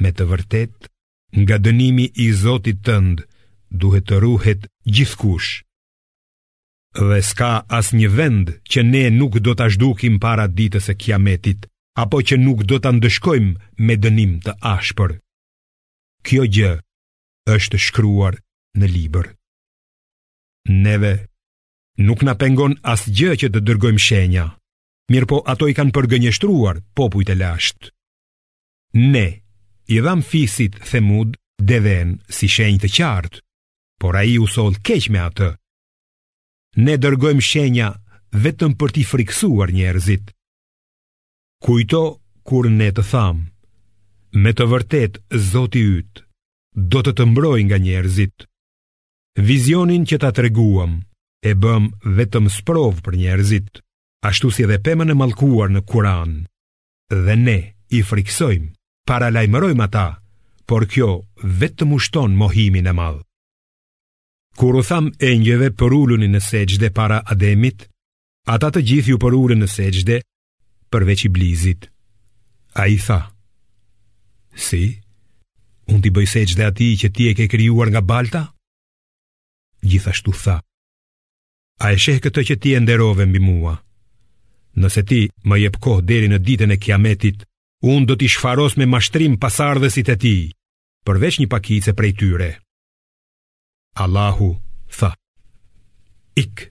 Me 0.01 0.11
të 0.13 0.25
vërtet, 0.31 0.75
nga 1.43 1.57
dënimi 1.65 2.07
i 2.25 2.29
Zotit 2.41 2.81
tënd 2.87 3.21
duhet 3.81 4.05
të 4.09 4.17
ruhet 4.23 4.61
gjithkush. 4.95 5.51
Dhe 6.97 7.19
s'ka 7.29 7.51
as 7.79 7.93
një 7.93 8.09
vend 8.17 8.47
që 8.71 8.79
ne 8.91 9.03
nuk 9.19 9.37
do 9.45 9.53
të 9.53 9.63
ashdukim 9.69 10.15
para 10.23 10.47
ditës 10.57 10.89
e 10.89 10.95
kiametit, 11.01 11.67
apo 12.03 12.17
që 12.27 12.39
nuk 12.41 12.65
do 12.69 12.79
të 12.81 12.95
ndëshkojmë 12.97 13.59
me 13.85 13.95
dënim 14.03 14.33
të 14.45 14.51
ashpër. 14.75 15.11
Kjo 16.25 16.43
gjë 16.55 16.73
është 17.57 17.79
shkruar 17.87 18.37
në 18.77 18.87
libër. 18.93 19.27
Neve 20.69 21.13
nuk 22.07 22.21
na 22.23 22.35
pengon 22.41 22.75
asgjë 22.93 23.33
që 23.43 23.49
të 23.53 23.63
dërgojmë 23.67 24.01
shenja. 24.05 24.45
Mirë 25.11 25.29
po 25.31 25.39
ato 25.49 25.65
i 25.65 25.73
kanë 25.73 25.93
përgënjeshtruar 25.95 26.83
popujt 26.97 27.31
e 27.33 27.37
lasht. 27.39 27.89
Ne 29.13 29.27
i 29.95 30.01
dham 30.05 30.21
fisit 30.29 30.77
Themud 30.89 31.37
deven 31.71 32.19
si 32.37 32.47
shenjë 32.47 32.83
të 32.83 32.91
qartë, 32.97 33.41
por 34.01 34.15
ai 34.19 34.35
u 34.39 34.45
usol 34.45 34.77
keq 34.85 35.09
me 35.11 35.23
atë. 35.25 35.49
Ne 36.85 36.95
dërgojmë 37.01 37.47
shenja 37.51 37.89
vetëm 38.45 38.75
për 38.79 38.93
t'i 38.95 39.07
friksuar 39.09 39.73
njerëzit. 39.73 40.29
Kujto 41.65 42.03
kur 42.47 42.69
ne 42.69 42.91
të 42.95 43.03
thamë, 43.09 43.45
me 44.43 44.51
të 44.53 44.65
vërtet 44.71 45.17
zoti 45.49 45.81
ytë, 45.97 46.28
Do 46.77 47.01
të 47.01 47.13
të 47.17 47.25
mbroj 47.31 47.63
nga 47.63 47.77
njerëzit 47.81 48.45
Vizionin 49.39 50.05
që 50.09 50.19
të 50.21 50.29
treguam 50.37 50.99
E 51.49 51.53
bëm 51.55 51.87
vetëm 52.19 52.49
sprov 52.53 53.01
për 53.05 53.17
njerëzit 53.21 53.81
Ashtu 54.29 54.51
si 54.51 54.65
edhe 54.67 54.77
pëmën 54.85 55.11
e 55.11 55.15
malkuar 55.15 55.71
në 55.73 55.81
kuran 55.89 56.33
Dhe 57.09 57.35
ne 57.45 57.57
i 57.99 58.03
friksojmë 58.05 58.69
Para 59.07 59.31
lajmërojmë 59.33 59.85
ata 59.87 60.05
Por 60.69 60.85
kjo 60.85 61.09
vetëm 61.59 61.95
ushton 61.97 62.35
mohimin 62.37 62.91
e 62.91 62.93
madhë 62.93 63.23
Kur 64.59 64.75
u 64.75 64.83
tham 64.83 65.07
e 65.23 65.31
për 65.79 65.93
dhe 66.19 66.27
në 66.29 66.39
seqde 66.51 66.91
para 66.91 67.21
ademit 67.31 67.87
Ata 68.49 68.69
të 68.73 68.81
gjithi 68.89 69.15
u 69.15 69.19
përullin 69.23 69.63
në 69.65 69.67
seqde 69.73 70.19
Përveq 70.91 71.25
i 71.25 71.29
blizit 71.29 71.89
A 72.73 72.87
i 72.91 72.97
tha 72.97 73.21
Si? 74.55 74.83
Unë 75.89 76.03
t'i 76.03 76.11
bëjse 76.13 76.41
dhe 76.57 76.65
ati 76.69 76.87
që 77.01 77.07
ti 77.15 77.23
e 77.29 77.35
ke 77.37 77.45
kryuar 77.51 77.89
nga 77.91 78.01
balta? 78.11 78.41
Gjithashtu 79.89 80.31
tha 80.43 80.55
A 81.83 81.91
e 81.95 81.97
shekë 82.03 82.21
këtë 82.25 82.41
që 82.49 82.55
ti 82.61 82.73
e 82.77 82.79
nderove 82.83 83.25
mbi 83.29 83.41
mua 83.47 83.75
Nëse 84.79 85.01
ti 85.09 85.21
më 85.49 85.55
jep 85.63 85.79
kohë 85.85 86.05
deri 86.09 86.27
në 86.29 86.39
ditën 86.47 86.75
e 86.75 86.81
kiametit 86.83 87.45
Unë 87.93 88.07
do 88.09 88.17
t'i 88.19 88.27
shfaros 88.33 88.75
me 88.77 88.85
mashtrim 88.93 89.39
pasardhësit 89.43 90.11
e 90.13 90.17
ti 90.23 90.35
Përveç 91.07 91.39
një 91.39 91.47
pakice 91.55 91.95
prej 91.97 92.13
tyre 92.21 92.51
Allahu 94.03 94.49
tha 94.97 95.09
Ik 96.43 96.67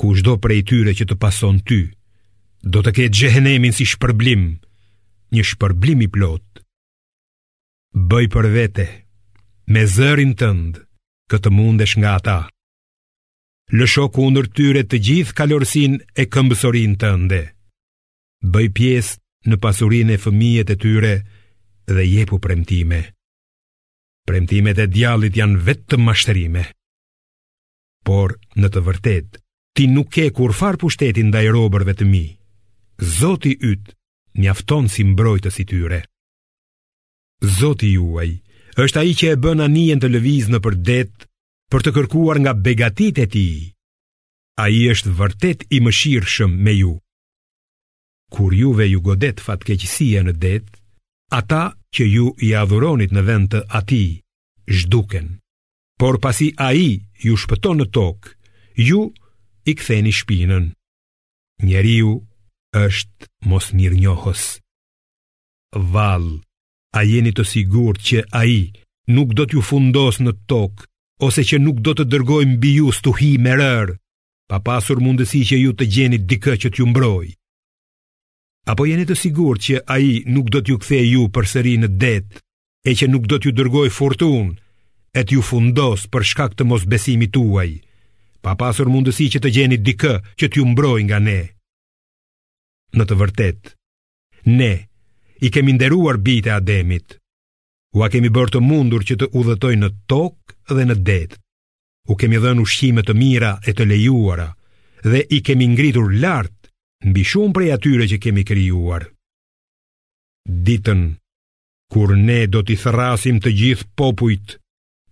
Ku 0.00 0.14
shdo 0.16 0.38
prej 0.44 0.62
tyre 0.70 0.94
që 1.00 1.04
të 1.10 1.18
pason 1.22 1.58
ty 1.68 1.82
Do 2.72 2.80
të 2.82 2.94
ke 2.96 3.10
gjehenemin 3.18 3.74
si 3.76 3.84
shpërblim 3.92 4.46
Një 5.36 5.44
shpërblim 5.50 6.06
i 6.06 6.10
plot 6.16 6.46
Bëj 7.90 8.28
për 8.30 8.46
vete, 8.54 8.84
me 9.66 9.82
zërin 9.90 10.36
tënd, 10.38 10.76
këtë 11.30 11.50
mundesh 11.50 11.96
nga 11.98 12.12
ata. 12.20 12.36
Lësho 13.74 14.04
kundër 14.14 14.46
tyre 14.54 14.82
të 14.86 15.00
gjithë 15.06 15.34
kalorsin 15.40 15.96
e 16.14 16.24
këmbësorin 16.30 16.94
tënde. 17.02 17.40
Bëj 18.46 18.68
pjesë 18.78 19.18
në 19.50 19.56
pasurin 19.62 20.10
e 20.14 20.18
fëmijet 20.22 20.70
e 20.70 20.76
tyre 20.82 21.12
dhe 21.90 22.04
jepu 22.06 22.38
premtime. 22.42 23.02
Premtimet 24.26 24.78
e 24.78 24.86
djallit 24.86 25.34
janë 25.40 25.58
vetë 25.66 25.88
të 25.90 25.98
mashtërime. 26.04 26.62
Por, 28.06 28.36
në 28.54 28.70
të 28.70 28.84
vërtet, 28.86 29.28
ti 29.74 29.90
nuk 29.90 30.14
ke 30.14 30.28
kur 30.34 30.54
farë 30.54 30.78
pushtetin 30.84 31.34
dhe 31.34 31.42
i 31.42 31.50
robërve 31.54 31.96
të 31.98 32.06
mi. 32.06 32.24
Zoti 33.18 33.56
ytë 33.70 33.98
njafton 34.46 34.86
si 34.88 35.06
mbrojtës 35.10 35.58
i 35.64 35.66
tyre. 35.74 36.02
Zoti 37.40 37.88
juaj 37.96 38.28
është 38.84 39.00
ai 39.00 39.12
që 39.16 39.30
e 39.34 39.36
bën 39.40 39.62
anijen 39.64 40.00
të 40.00 40.08
lëviz 40.12 40.48
në 40.52 40.58
përdet 40.64 41.24
për 41.72 41.84
të 41.84 41.92
kërkuar 41.96 42.40
nga 42.44 42.52
begatit 42.64 43.18
e 43.22 43.26
ti. 43.32 43.46
A 44.60 44.66
i 44.68 44.82
është 44.92 45.14
vërtet 45.16 45.64
i 45.76 45.80
mëshirëshëm 45.80 46.52
me 46.64 46.74
ju. 46.76 46.90
Kur 48.34 48.52
juve 48.54 48.86
ju 48.90 49.00
godet 49.00 49.40
fatkeqësia 49.42 50.20
në 50.26 50.34
det, 50.44 50.60
ata 51.40 51.64
që 51.96 52.04
ju 52.12 52.26
i 52.46 52.52
adhuronit 52.60 53.14
në 53.16 53.22
vend 53.28 53.48
të 53.54 53.62
ati, 53.80 54.02
zhduken. 54.78 55.30
Por 56.00 56.20
pasi 56.22 56.50
a 56.56 56.68
i 56.76 57.00
ju 57.24 57.34
shpëton 57.40 57.80
në 57.80 57.86
tokë, 57.96 58.34
ju 58.88 59.00
i 59.70 59.74
ktheni 59.80 60.12
shpinën. 60.20 60.68
Njeriu 61.64 62.12
është 62.84 63.32
mos 63.50 63.72
mirë 63.76 63.98
njohës. 64.04 64.44
Valë. 65.96 66.36
A 66.90 67.04
jeni 67.06 67.30
të 67.30 67.44
sigur 67.46 67.98
që 68.02 68.24
a 68.34 68.40
i 68.50 68.62
nuk 69.14 69.30
do 69.38 69.44
t'ju 69.46 69.62
fundos 69.62 70.18
në 70.18 70.32
tokë, 70.50 70.86
ose 71.26 71.44
që 71.46 71.60
nuk 71.62 71.78
do 71.86 71.94
të 71.94 72.06
dërgoj 72.12 72.44
mbi 72.56 72.72
ju 72.80 72.90
stuhi 72.94 73.36
me 73.38 73.52
rërë, 73.60 73.94
pa 74.50 74.58
pasur 74.66 74.98
mundësi 75.04 75.44
që 75.46 75.58
ju 75.60 75.74
të 75.78 75.86
gjeni 75.94 76.18
dikë 76.30 76.56
që 76.64 76.68
t'ju 76.74 76.86
mbroj. 76.90 77.28
Apo 78.70 78.86
jeni 78.90 79.06
të 79.06 79.16
sigur 79.16 79.58
që 79.62 79.84
a 79.86 80.00
i 80.02 80.10
nuk 80.34 80.50
do 80.50 80.60
t'ju 80.60 80.80
kthe 80.82 80.98
ju 81.14 81.28
për 81.34 81.46
sëri 81.52 81.76
në 81.82 81.92
detë, 82.02 82.42
e 82.88 82.96
që 82.98 83.08
nuk 83.12 83.30
do 83.30 83.38
t'ju 83.38 83.54
dërgoj 83.60 83.88
fortun, 83.94 84.50
e 85.14 85.20
t'ju 85.22 85.40
fundos 85.46 86.08
për 86.10 86.26
shkak 86.32 86.58
të 86.58 86.66
mos 86.66 86.86
besimi 86.90 87.30
tuaj, 87.34 87.70
pa 88.42 88.58
pasur 88.58 88.90
mundësi 88.90 89.30
që 89.36 89.40
të 89.46 89.54
gjeni 89.56 89.78
dikë 89.86 90.14
që 90.38 90.50
t'ju 90.50 90.66
mbroj 90.74 91.00
nga 91.06 91.22
ne. 91.22 91.40
Në 92.98 93.04
të 93.06 93.18
vërtet, 93.22 93.74
ne, 94.58 94.72
i 95.40 95.48
kemi 95.50 95.72
nderuar 95.74 96.18
bitë 96.20 96.52
Ademit. 96.56 97.14
Ua 97.96 98.08
kemi 98.12 98.28
bërë 98.30 98.52
të 98.56 98.60
mundur 98.64 99.04
që 99.08 99.16
të 99.20 99.28
udhëtoj 99.38 99.74
në 99.80 99.88
tokë 100.10 100.74
dhe 100.76 100.84
në 100.88 100.96
detë. 101.08 101.38
U 102.10 102.16
kemi 102.18 102.40
dhënë 102.42 102.62
ushqime 102.64 103.02
të 103.04 103.14
mira 103.16 103.52
e 103.68 103.72
të 103.76 103.86
lejuara 103.88 104.50
dhe 105.04 105.22
i 105.32 105.40
kemi 105.46 105.68
ngritur 105.72 106.12
lart 106.22 106.70
mbi 107.08 107.24
shumë 107.24 107.54
prej 107.56 107.70
atyre 107.76 108.06
që 108.10 108.18
kemi 108.22 108.44
krijuar. 108.48 109.06
Ditën 110.66 111.02
kur 111.90 112.14
ne 112.16 112.40
do 112.46 112.60
t'i 112.66 112.76
thrasim 112.80 113.40
të 113.42 113.50
gjithë 113.62 113.90
popujt 113.98 114.58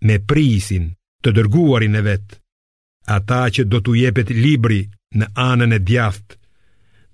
me 0.09 0.19
prisin 0.29 0.91
të 1.25 1.35
dërguarin 1.39 1.97
e 1.99 2.03
vet, 2.09 2.27
ata 3.11 3.47
që 3.53 3.65
do 3.67 3.81
t'u 3.83 3.97
jepet 4.05 4.29
libri 4.31 4.85
në 5.17 5.33
anën 5.35 5.75
e 5.75 5.81
djathtë 5.89 6.38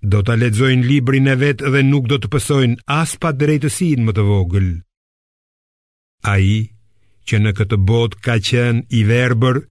do 0.05 0.21
të 0.21 0.35
ledzojnë 0.43 0.85
libri 0.85 1.19
në 1.25 1.35
vetë 1.41 1.71
dhe 1.73 1.81
nuk 1.89 2.09
do 2.11 2.19
të 2.21 2.29
pësojnë 2.33 2.83
as 2.93 3.15
pa 3.21 3.31
drejtësin 3.35 4.05
më 4.05 4.15
të 4.17 4.23
vogël. 4.29 4.69
A 6.29 6.35
i, 6.41 6.57
që 7.25 7.41
në 7.41 7.53
këtë 7.57 7.79
bot 7.89 8.17
ka 8.25 8.37
qenë 8.49 8.85
i 8.99 9.03
verber, 9.09 9.63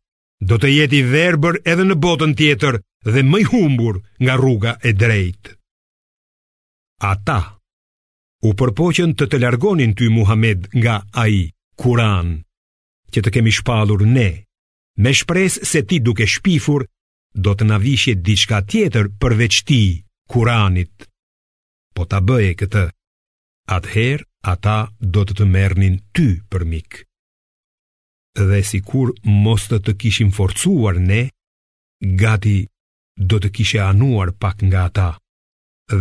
do 0.44 0.58
të 0.60 0.72
jeti 0.74 1.04
verber 1.06 1.60
edhe 1.64 1.86
në 1.86 1.98
botën 2.02 2.34
tjetër 2.40 2.80
dhe 3.06 3.22
më 3.26 3.44
i 3.44 3.46
humbur 3.52 4.00
nga 4.24 4.38
rruga 4.40 4.74
e 4.82 4.94
drejtë. 4.98 5.54
A 7.06 7.14
ta, 7.28 7.40
u 8.44 8.54
përpoqen 8.60 9.14
të 9.20 9.28
të 9.30 9.42
largonin 9.44 9.94
ty 9.98 10.08
Muhammed 10.14 10.72
nga 10.80 11.02
a 11.22 11.28
i, 11.30 11.44
kuran, 11.80 12.40
që 13.14 13.22
të 13.22 13.36
kemi 13.38 13.54
shpalur 13.54 14.02
ne, 14.08 14.32
me 14.98 15.14
shpres 15.14 15.60
se 15.68 15.84
ti 15.90 16.00
duke 16.00 16.26
shpifur, 16.28 16.88
do 17.34 17.52
të 17.58 17.66
navishje 17.70 18.14
diçka 18.22 18.62
tjetër 18.70 19.10
përveç 19.22 19.60
ti, 19.68 19.82
Kuranit. 20.30 21.08
Po 21.94 22.06
ta 22.10 22.20
bëje 22.28 22.54
këtë, 22.60 22.84
atëherë 23.76 24.28
ata 24.54 24.76
do 25.14 25.24
të 25.28 25.34
të 25.40 25.48
mernin 25.56 25.96
ty 26.16 26.28
për 26.52 26.62
mik. 26.72 26.92
Dhe 28.50 28.60
si 28.70 28.80
kur 28.90 29.14
mos 29.44 29.68
të 29.70 29.78
të 29.86 29.92
kishim 30.02 30.32
forcuar 30.38 30.96
ne, 31.10 31.22
gati 32.22 32.58
do 33.30 33.36
të 33.40 33.50
kishe 33.56 33.80
anuar 33.90 34.30
pak 34.42 34.58
nga 34.68 34.82
ata. 34.90 35.10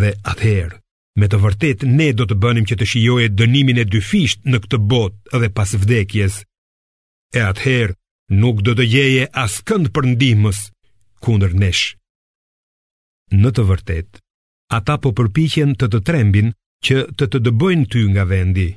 Dhe 0.01 0.11
atëherë, 0.33 0.79
me 1.19 1.29
të 1.29 1.39
vërtet 1.45 1.79
ne 1.99 2.09
do 2.19 2.25
të 2.27 2.39
bënim 2.43 2.67
që 2.69 2.79
të 2.81 2.87
shijoje 2.95 3.29
dënimin 3.39 3.83
e 3.85 3.87
fisht 4.11 4.41
në 4.49 4.59
këtë 4.65 4.79
botë 4.91 5.39
dhe 5.43 5.49
pas 5.57 5.71
vdekjes. 5.83 6.35
E 7.37 7.41
atëherë, 7.51 7.95
nuk 8.43 8.63
do 8.67 8.73
të 8.75 8.85
jeje 8.95 9.25
askënd 9.45 9.93
për 9.95 10.05
ndihmës 10.15 10.65
kundër 11.25 11.53
nesh 11.63 11.85
në 13.33 13.51
të 13.57 13.65
vërtet. 13.69 14.11
Ata 14.79 14.99
po 15.03 15.13
përpikjen 15.17 15.75
të 15.77 15.89
të 15.93 16.01
trembin 16.09 16.53
që 16.85 16.99
të 17.19 17.29
të 17.33 17.41
dëbojnë 17.49 17.89
ty 17.93 18.03
nga 18.13 18.25
vendi, 18.29 18.69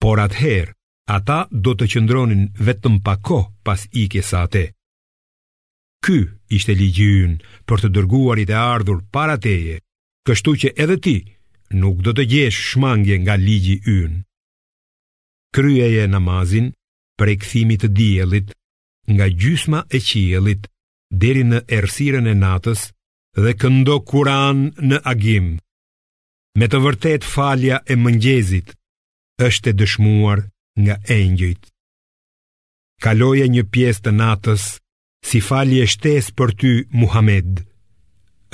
por 0.00 0.22
atëherë, 0.24 0.72
ata 1.16 1.38
do 1.52 1.74
të 1.76 1.88
qëndronin 1.92 2.44
vetëm 2.68 3.00
pa 3.06 3.14
pas 3.66 3.80
i 3.92 4.08
kësate. 4.08 4.64
Ky 6.04 6.18
ishte 6.52 6.72
ynë 6.72 7.38
për 7.66 7.78
të 7.80 7.88
dërguarit 7.96 8.50
e 8.50 8.56
ardhur 8.58 9.00
para 9.14 9.36
teje, 9.38 9.80
kështu 10.26 10.50
që 10.60 10.68
edhe 10.84 10.96
ti 11.04 11.16
nuk 11.72 11.96
do 12.06 12.10
të 12.14 12.22
gjesh 12.32 12.58
shmangje 12.70 13.16
nga 13.22 13.34
ligji 13.36 13.76
ynë. 14.00 14.20
Kryeje 15.54 16.04
namazin 16.08 16.72
për 17.18 17.28
e 17.28 17.36
këthimit 17.40 17.80
të 17.84 17.88
djelit, 17.96 18.48
nga 19.14 19.26
gjysma 19.40 19.80
e 19.96 19.98
qielit, 20.00 20.66
deri 21.12 21.44
në 21.44 21.58
ersiren 21.78 22.26
e 22.26 22.34
natës 22.34 22.88
dhe 23.34 23.52
këndo 23.58 24.00
Kur'an 24.08 24.68
në 24.78 25.00
agim. 25.10 25.46
Me 26.58 26.66
të 26.70 26.78
vërtet 26.84 27.24
falja 27.26 27.80
e 27.90 27.96
mëngjezit 27.98 28.70
është 29.42 29.70
e 29.72 29.76
dëshmuar 29.80 30.44
nga 30.84 30.98
engjëjt. 31.10 31.64
Kaloje 33.02 33.48
një 33.50 33.64
pjesë 33.74 34.04
të 34.04 34.12
natës 34.20 34.64
si 35.26 35.40
falje 35.42 35.88
shtesë 35.94 36.34
për 36.38 36.50
ty 36.60 36.70
Muhammed. 37.02 37.64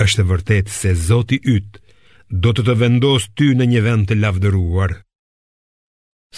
Është 0.01 0.23
vërtet 0.31 0.73
se 0.73 0.95
Zoti 0.97 1.37
yt 1.55 1.77
do 2.43 2.55
të 2.55 2.65
të 2.65 2.73
vendos 2.81 3.29
ty 3.37 3.51
në 3.53 3.69
një 3.75 3.81
vend 3.85 4.07
të 4.09 4.17
lavdëruar. 4.17 4.97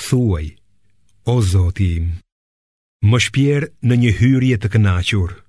Thuaj, 0.03 0.47
o 1.31 1.39
Zoti 1.53 1.89
im, 2.01 2.07
më 3.07 3.23
shpjer 3.27 3.69
në 3.87 4.01
një 4.03 4.11
hyrje 4.19 4.57
të 4.59 4.73
kënaqur 4.75 5.42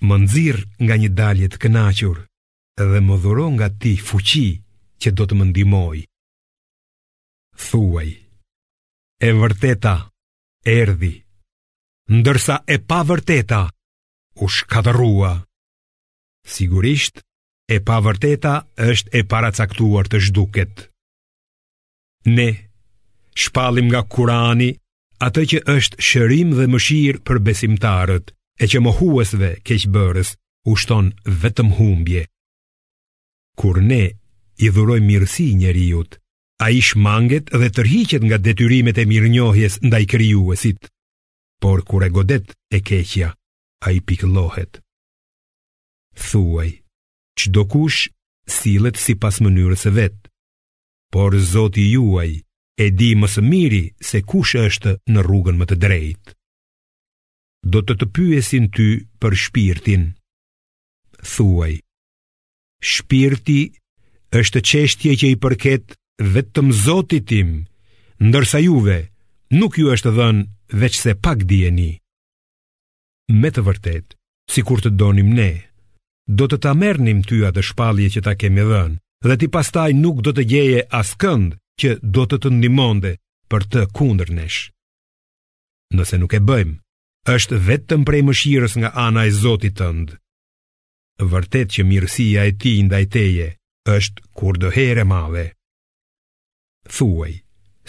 më 0.00 0.66
nga 0.84 0.96
një 1.00 1.10
dalje 1.16 1.48
të 1.48 1.58
kënaqur 1.62 2.18
dhe 2.76 3.00
më 3.00 3.16
dhuron 3.22 3.56
nga 3.56 3.68
ti 3.80 3.96
fuqi 3.96 4.48
që 5.00 5.10
do 5.16 5.24
të 5.26 5.34
më 5.38 5.44
ndihmoj. 5.50 5.98
Thuaj. 7.66 8.10
E 9.26 9.30
vërteta 9.40 9.94
erdhi, 10.68 11.14
ndërsa 12.12 12.56
e 12.68 12.76
pa 12.88 13.00
vërteta 13.08 13.60
u 14.44 14.44
shkatërrua. 14.52 15.32
Sigurisht, 16.46 17.24
e 17.74 17.80
pa 17.86 17.96
vërteta 18.04 18.54
është 18.88 19.08
e 19.12 19.20
paracaktuar 19.30 20.06
të 20.06 20.18
zhduket. 20.28 20.74
Ne 22.36 22.48
shpallim 23.34 23.88
nga 23.88 24.02
Kurani 24.12 24.70
atë 25.26 25.42
që 25.50 25.58
është 25.76 25.98
shërim 26.08 26.52
dhe 26.56 26.68
mëshirë 26.72 27.24
për 27.26 27.38
besimtarët 27.46 28.35
e 28.58 28.64
që 28.70 28.80
mohuesve 28.86 29.50
keqëbërës 29.68 30.30
u 30.70 30.74
shton 30.80 31.12
vetëm 31.42 31.70
humbje. 31.78 32.22
Kur 33.60 33.80
ne 33.82 34.02
i 34.64 34.68
dhuroj 34.72 35.00
mirësi 35.04 35.48
njeriut, 35.60 36.16
a 36.64 36.70
ish 36.72 36.94
manget 37.08 37.52
dhe 37.60 37.68
tërhiqet 37.76 38.22
nga 38.28 38.38
detyrimet 38.46 38.98
e 38.98 39.04
mirënjohjes 39.12 39.74
ndaj 39.86 40.04
kryuesit, 40.12 40.88
por 41.62 41.78
kur 41.88 42.02
e 42.06 42.10
godet 42.16 42.46
e 42.72 42.78
keqja, 42.88 43.30
a 43.84 43.86
i 43.96 44.00
piklohet. 44.06 44.80
Thuaj, 46.28 46.70
që 47.38 47.46
do 47.54 47.62
kush 47.72 48.08
silet 48.56 48.96
si 49.04 49.14
pas 49.22 49.36
mënyrës 49.44 49.82
e 49.84 49.92
vetë, 50.00 50.22
por 51.12 51.36
zoti 51.52 51.84
juaj 51.92 52.32
e 52.76 52.86
di 52.98 53.12
më 53.20 53.26
së 53.34 53.42
miri 53.52 53.84
se 54.00 54.24
kush 54.30 54.56
është 54.66 54.96
në 55.12 55.26
rrugën 55.28 55.60
më 55.60 55.66
të 55.70 55.76
drejtë 55.84 56.35
do 57.72 57.80
të 57.82 57.96
të 58.00 58.06
pyesin 58.14 58.66
ty 58.76 58.86
për 59.20 59.34
shpirtin. 59.42 60.02
Thuaj, 61.32 61.72
shpirti 62.92 63.60
është 64.40 64.62
qeshtje 64.70 65.14
që 65.20 65.26
i 65.34 65.38
përket 65.44 65.96
vetëm 66.36 66.68
zotit 66.84 67.26
tim, 67.32 67.50
ndërsa 68.26 68.60
juve 68.68 68.98
nuk 69.58 69.80
ju 69.80 69.90
është 69.94 70.10
dhënë 70.16 70.78
veç 70.80 70.94
se 71.02 71.12
pak 71.24 71.42
djeni. 71.50 71.92
Me 73.40 73.48
të 73.50 73.64
vërtet, 73.66 74.14
si 74.52 74.62
kur 74.62 74.78
të 74.82 74.94
donim 75.00 75.32
ne, 75.34 75.50
do 76.38 76.46
të 76.46 76.60
ta 76.62 76.76
mernim 76.78 77.24
ty 77.26 77.40
atë 77.48 77.66
shpalje 77.72 78.08
që 78.18 78.26
ta 78.26 78.36
kemi 78.38 78.64
dhënë, 78.70 78.98
dhe 79.26 79.36
ti 79.40 79.50
pastaj 79.56 79.90
nuk 79.98 80.22
do 80.22 80.36
të 80.36 80.46
gjeje 80.52 80.80
as 81.00 81.14
kënd 81.22 81.58
që 81.80 81.96
do 82.14 82.28
të 82.30 82.38
të 82.44 82.54
ndimonde 82.60 83.16
për 83.50 83.66
të 83.72 83.86
kundër 83.98 84.30
nesh. 84.38 84.60
Nëse 85.96 86.18
nuk 86.22 86.34
e 86.38 86.42
bëjmë, 86.48 86.76
është 87.34 87.56
vetëm 87.68 88.04
prej 88.06 88.20
mëshirës 88.26 88.74
nga 88.80 88.90
ana 89.06 89.24
e 89.26 89.32
Zotit 89.34 89.74
tënd 89.80 90.12
vërtet 91.32 91.70
që 91.74 91.82
mirësia 91.90 92.44
e 92.46 92.52
ti 92.60 92.72
ndaj 92.86 93.04
teje 93.14 93.46
është 93.96 94.22
kurdohere 94.38 94.94
herë 94.94 95.04
madhe 95.12 95.44
si 96.98 97.32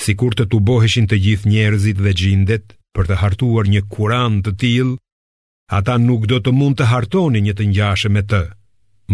sikur 0.06 0.32
të 0.38 0.46
tuboheshin 0.54 1.08
të 1.10 1.18
gjithë 1.26 1.50
njerëzit 1.52 2.02
dhe 2.06 2.14
xhindet 2.22 2.66
për 2.96 3.04
të 3.10 3.16
hartuar 3.22 3.66
një 3.74 3.82
kuran 3.94 4.42
të 4.46 4.52
till 4.62 4.90
ata 5.80 5.98
nuk 6.08 6.26
do 6.32 6.38
të 6.42 6.52
mund 6.60 6.76
të 6.80 6.86
hartonin 6.92 7.46
një 7.48 7.54
të 7.58 7.64
ngjashëm 7.72 8.14
me 8.18 8.24
të 8.32 8.42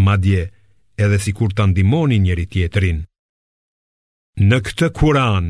madje 0.07 0.43
edhe 1.05 1.17
sikur 1.25 1.49
ta 1.57 1.63
ndimonin 1.67 2.23
njëri 2.23 2.45
tjetrin 2.51 2.99
në 4.49 4.57
këtë 4.65 4.87
kuran 4.99 5.47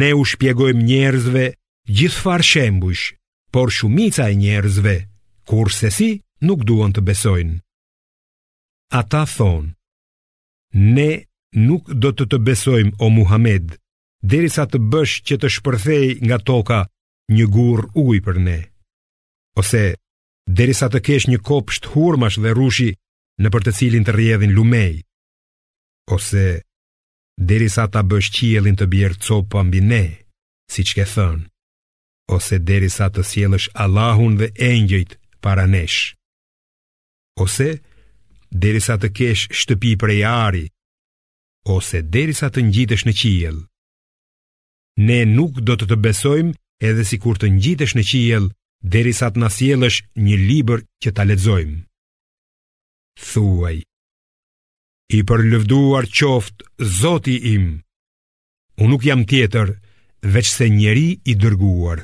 ne 0.00 0.10
u 0.20 0.22
shpjegojmë 0.30 0.82
njerëzve 0.90 1.44
gjithfarë 1.96 2.46
shembush, 2.50 3.04
por 3.54 3.68
shumica 3.76 4.24
e 4.30 4.34
njerëzve, 4.42 4.96
kur 5.50 5.68
se 5.78 5.88
si 5.96 6.10
nuk 6.48 6.60
duon 6.68 6.92
të 6.96 7.02
besojnë. 7.08 7.58
Ata 9.00 9.22
thonë, 9.34 9.74
ne 10.96 11.10
nuk 11.66 11.90
do 12.02 12.10
të 12.16 12.24
të 12.32 12.38
besojmë 12.48 12.96
o 13.04 13.10
Muhammed, 13.12 13.76
derisa 14.24 14.64
të 14.68 14.80
bësh 14.92 15.18
që 15.28 15.34
të 15.42 15.52
shpërthej 15.56 16.08
nga 16.26 16.38
toka 16.48 16.80
një 17.36 17.46
gur 17.54 17.84
uj 18.02 18.18
për 18.24 18.36
ne. 18.46 18.58
Ose, 19.60 19.84
derisa 20.48 20.88
të 20.88 21.02
kesh 21.06 21.28
një 21.28 21.42
kopsht 21.44 21.90
hurmash 21.92 22.40
dhe 22.40 22.54
rushi 22.56 22.90
në 23.42 23.48
për 23.52 23.62
të 23.68 23.76
cilin 23.78 24.04
të 24.06 24.16
rjedhin 24.16 24.56
lumej. 24.56 24.94
Ose, 26.16 26.62
derisa 27.36 27.84
ta 27.92 28.00
bësh 28.02 28.32
qielin 28.36 28.76
të 28.80 28.88
bjerë 28.92 29.20
copa 29.26 29.60
mbi 29.64 29.80
ne, 29.92 30.04
si 30.72 30.82
që 30.88 31.02
ke 31.02 31.08
thënë 31.16 31.51
ose 32.34 32.58
derisa 32.70 33.06
të 33.12 33.22
sjellësh 33.30 33.68
Allahun 33.84 34.34
dhe 34.40 34.48
engjëjt 34.72 35.12
para 35.44 35.64
nesh. 35.74 36.00
Ose 37.44 37.68
derisa 38.64 38.96
të 39.00 39.08
kesh 39.18 39.44
shtëpi 39.58 39.92
prej 40.02 40.20
ari, 40.30 40.64
ose 41.76 42.02
derisa 42.16 42.48
të 42.54 42.60
ngjitesh 42.70 43.04
në 43.08 43.14
qiell. 43.20 43.58
Ne 45.08 45.20
nuk 45.36 45.60
do 45.66 45.76
të 45.78 45.86
të 45.92 46.00
besojmë 46.06 46.54
edhe 46.88 47.04
si 47.10 47.20
kur 47.22 47.38
të 47.38 47.52
ngjitesh 47.58 47.94
në 47.96 48.04
qiell, 48.10 48.48
derisa 48.94 49.28
të 49.32 49.42
nasjellësh 49.44 49.98
një 50.26 50.36
libër 50.48 50.80
që 51.02 51.10
ta 51.16 51.22
lexojmë. 51.28 51.78
Thuaj, 53.30 53.76
i 55.16 55.18
përlëvduar 55.28 56.06
qoft 56.18 56.64
Zoti 57.00 57.36
im. 57.54 57.66
Unë 58.80 58.90
nuk 58.92 59.02
jam 59.04 59.22
tjetër 59.28 59.74
veç 60.32 60.48
se 60.56 60.66
njeri 60.70 61.08
i 61.24 61.32
dërguar. 61.42 62.02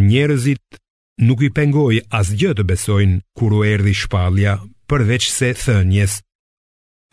Njerëzit 0.00 0.78
nuk 1.26 1.40
i 1.42 1.50
pengoj 1.52 2.00
as 2.16 2.28
gjë 2.40 2.56
të 2.56 2.64
besojnë 2.70 3.18
kuru 3.36 3.58
erdi 3.68 3.92
shpalja 3.92 4.54
përveç 4.88 5.28
se 5.30 5.52
thënjes, 5.56 6.14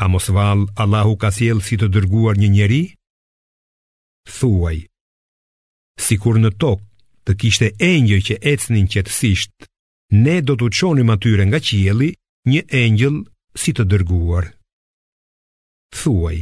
a 0.03 0.07
mos 0.07 0.29
val 0.31 0.63
Allahu 0.79 1.17
ka 1.19 1.29
s'jel 1.35 1.59
si 1.63 1.75
të 1.79 1.87
dërguar 1.93 2.37
një 2.39 2.49
njeri? 2.55 2.83
Thuaj, 4.37 4.77
si 5.99 6.15
kur 6.23 6.39
në 6.39 6.53
tokë 6.61 6.87
të 7.25 7.35
kishte 7.41 7.69
engjë 7.87 8.19
që 8.27 8.35
ecnin 8.53 8.87
qëtësisht, 8.93 9.51
ne 10.23 10.39
do 10.47 10.55
të 10.55 10.71
qonim 10.79 11.11
atyre 11.15 11.43
nga 11.47 11.59
qieli 11.67 12.09
një 12.53 12.61
engjël 12.83 13.19
si 13.59 13.75
të 13.75 13.83
dërguar. 13.91 14.45
Thuaj, 15.99 16.37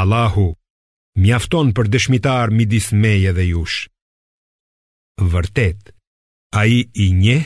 Allahu, 0.00 0.48
mjafton 1.20 1.74
për 1.76 1.92
dëshmitar 1.92 2.52
midis 2.58 2.90
meje 2.92 3.36
dhe 3.36 3.44
jush 3.52 3.84
vërtet 5.26 5.92
A 6.56 6.62
i 6.66 6.84
i 6.94 7.10
nje 7.12 7.38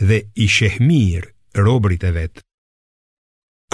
dhe 0.00 0.18
i 0.34 0.46
shehmir 0.48 1.26
robrit 1.66 2.04
e 2.04 2.10
vet 2.12 2.42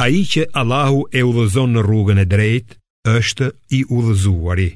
A 0.01 0.09
i 0.09 0.23
që 0.25 0.47
Allahu 0.57 1.05
e 1.12 1.23
u 1.27 1.33
dhëzon 1.37 1.75
në 1.77 1.83
rrugën 1.87 2.23
e 2.23 2.29
drejt 2.29 2.79
është 3.12 3.51
i 3.79 3.83
u 3.93 4.03
dhëzuari 4.07 4.71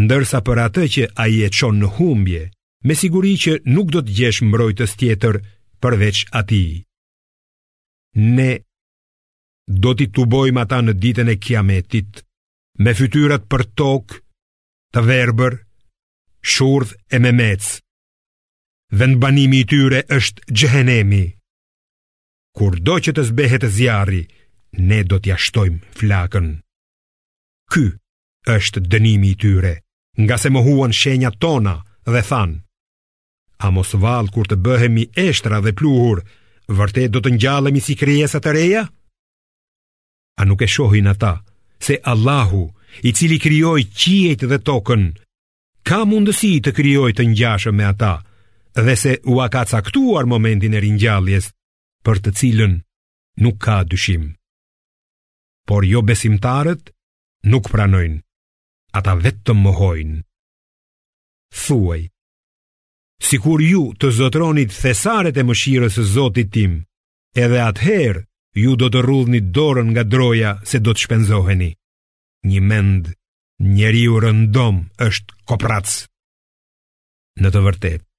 Ndërsa 0.00 0.40
për 0.46 0.58
atë 0.68 0.84
që 0.94 1.04
a 1.18 1.24
i 1.26 1.40
e 1.46 1.50
qonë 1.50 1.80
në 1.82 1.90
humbje 1.96 2.42
Me 2.88 2.94
siguri 2.96 3.34
që 3.36 3.52
nuk 3.74 3.90
do 3.94 4.00
të 4.02 4.14
gjesh 4.18 4.40
mbrojtës 4.48 4.94
tjetër 5.00 5.40
përveç 5.84 6.22
ati 6.40 6.64
Ne 8.16 8.50
do 9.80 9.92
t'i 9.94 10.08
të 10.10 10.24
bojmë 10.32 10.62
ata 10.64 10.80
në 10.82 10.92
ditën 11.02 11.28
e 11.30 11.36
kiametit 11.44 12.24
Me 12.80 12.90
fytyrat 12.96 13.44
për 13.50 13.62
tokë, 13.76 14.14
të 14.96 15.02
verber, 15.04 15.52
shurdh 16.52 16.94
e 17.12 17.18
me 17.20 17.28
mecë 17.36 17.76
dhe 18.98 19.06
në 19.06 19.18
banimi 19.22 19.60
i 19.62 19.66
tyre 19.70 20.02
është 20.10 20.46
gjëhenemi. 20.52 21.24
Kur 22.58 22.78
do 22.82 22.98
që 22.98 23.12
të 23.14 23.22
zbehet 23.30 23.64
e 23.64 23.70
zjari, 23.70 24.22
ne 24.88 24.98
do 25.04 25.20
t'ja 25.22 25.36
shtojmë 25.38 25.84
flakën. 25.98 26.48
Ky 27.70 27.84
është 28.56 28.82
dënimi 28.90 29.30
i 29.34 29.38
tyre, 29.38 29.74
nga 30.18 30.36
se 30.38 30.50
më 30.50 30.60
huan 30.66 30.94
shenja 31.00 31.30
tona 31.42 31.76
dhe 32.10 32.22
than, 32.30 32.52
a 33.62 33.68
mos 33.70 33.92
valë 34.02 34.32
kur 34.34 34.48
të 34.48 34.56
bëhemi 34.64 35.04
eshtra 35.28 35.60
dhe 35.62 35.74
pluhur, 35.78 36.22
vërtet 36.70 37.10
do 37.12 37.20
të 37.22 37.34
njallemi 37.36 37.80
si 37.84 37.94
kryesat 37.98 38.46
e 38.48 38.52
reja? 38.56 38.84
A 40.40 40.48
nuk 40.48 40.62
e 40.64 40.68
shohin 40.68 41.10
ata, 41.12 41.36
se 41.78 41.98
Allahu, 42.10 42.64
i 43.06 43.12
cili 43.14 43.36
kryoj 43.38 43.82
qiet 44.00 44.40
dhe 44.50 44.58
tokën, 44.68 45.04
ka 45.86 46.00
mundësi 46.10 46.54
të 46.64 46.72
kryoj 46.78 47.12
të 47.14 47.28
njashë 47.34 47.70
me 47.76 47.84
ata, 47.84 47.84
me 47.84 47.84
ata, 47.92 48.14
dhe 48.74 48.94
se 48.96 49.12
u 49.24 49.40
a 49.40 49.48
ka 49.54 49.64
caktuar 49.70 50.24
momentin 50.32 50.74
e 50.76 50.80
ringjalljes 50.84 51.46
për 52.06 52.16
të 52.24 52.30
cilën 52.38 52.74
nuk 53.42 53.56
ka 53.64 53.82
dyshim. 53.90 54.34
Por 55.68 55.82
jo 55.86 56.02
besimtarët 56.06 56.90
nuk 57.52 57.70
pranojnë, 57.72 58.20
ata 58.98 59.12
vetëm 59.22 59.58
mohojnë. 59.66 60.18
Thuaj, 61.64 62.00
si 63.26 63.36
kur 63.42 63.60
ju 63.62 63.82
të 64.00 64.10
zotronit 64.16 64.72
thesaret 64.80 65.36
e 65.36 65.44
mëshirës 65.46 65.98
e 66.00 66.04
zotit 66.14 66.50
tim, 66.54 66.72
edhe 67.36 67.60
atëherë 67.70 68.22
ju 68.64 68.74
do 68.80 68.88
të 68.90 69.02
rullë 69.06 69.32
një 69.34 69.42
dorën 69.56 69.88
nga 69.94 70.04
droja 70.12 70.52
se 70.66 70.78
do 70.82 70.92
të 70.94 71.02
shpenzoheni. 71.04 71.70
Një 72.50 72.60
mend, 72.70 73.10
njeri 73.76 74.04
u 74.10 74.18
rëndom 74.24 74.86
është 75.06 75.38
kopratës. 75.48 76.06
Në 77.40 77.48
të 77.54 77.60
vërtetë, 77.66 78.09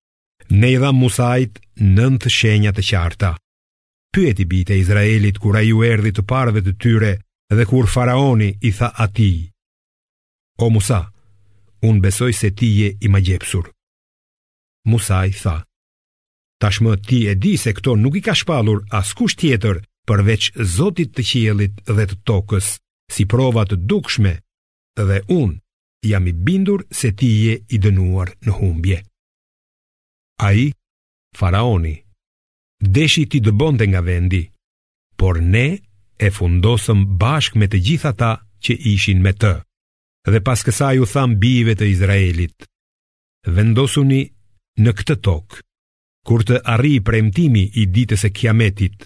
Ne 0.52 0.68
i 0.76 0.80
dham 0.82 0.96
Musait 1.00 1.60
nëndë 1.80 2.28
shenjat 2.36 2.80
e 2.82 2.84
qarta. 2.84 3.30
Pyet 4.12 4.42
i 4.44 4.46
bite 4.52 4.76
Izraelit 4.76 5.38
kur 5.40 5.56
a 5.56 5.62
ju 5.64 5.80
erdi 5.88 6.12
të 6.12 6.24
parve 6.28 6.60
të 6.66 6.74
tyre 6.84 7.12
dhe 7.56 7.64
kur 7.70 7.88
faraoni 7.88 8.50
i 8.68 8.72
tha 8.76 8.90
ati. 9.06 9.32
O 10.66 10.68
Musa, 10.76 11.06
unë 11.88 12.04
besoj 12.04 12.34
se 12.36 12.50
ti 12.60 12.68
je 12.82 12.90
i 13.00 13.08
ma 13.10 13.20
gjepsur. 13.28 13.66
Musa 14.92 15.22
i 15.30 15.32
tha, 15.40 15.56
tashmë 16.62 16.98
ti 17.08 17.20
e 17.32 17.36
di 17.44 17.54
se 17.62 17.72
këto 17.78 17.96
nuk 18.04 18.18
i 18.20 18.24
ka 18.26 18.36
shpalur 18.36 18.82
as 19.00 19.14
kusht 19.18 19.40
tjetër 19.40 19.80
përveç 20.10 20.50
zotit 20.76 21.14
të 21.16 21.24
qielit 21.30 21.76
dhe 21.96 22.04
të 22.10 22.16
tokës, 22.28 22.68
si 23.14 23.24
provat 23.32 23.72
të 23.72 23.78
dukshme, 23.88 24.34
dhe 25.08 25.22
unë 25.40 25.58
jam 26.12 26.28
i 26.28 26.34
bindur 26.48 26.84
se 27.00 27.14
ti 27.20 27.32
je 27.46 27.56
i 27.78 27.80
dënuar 27.84 28.36
në 28.50 28.58
humbje. 28.60 29.00
A 30.44 30.52
i, 30.58 30.72
faraoni, 31.38 31.94
deshi 32.96 33.28
ti 33.30 33.40
dëbonte 33.46 33.86
nga 33.92 34.02
vendi, 34.02 34.42
por 35.20 35.36
ne 35.54 35.68
e 36.26 36.30
fundosëm 36.38 37.02
bashk 37.22 37.54
me 37.60 37.68
të 37.70 37.82
gjitha 37.86 38.12
ta 38.22 38.32
që 38.64 38.74
ishin 38.94 39.20
me 39.26 39.36
të. 39.42 39.52
Dhe 40.34 40.40
pas 40.46 40.62
kësa 40.66 40.90
ju 40.98 41.06
tham 41.14 41.38
bive 41.44 41.74
të 41.78 41.86
Izraelit, 41.94 42.58
vendosuni 43.58 44.22
në 44.84 44.92
këtë 44.98 45.16
tokë, 45.28 45.62
kur 46.28 46.44
të 46.48 46.58
arri 46.74 46.96
premtimi 47.10 47.64
i 47.82 47.86
ditës 47.96 48.26
e 48.30 48.32
kiametit, 48.38 49.06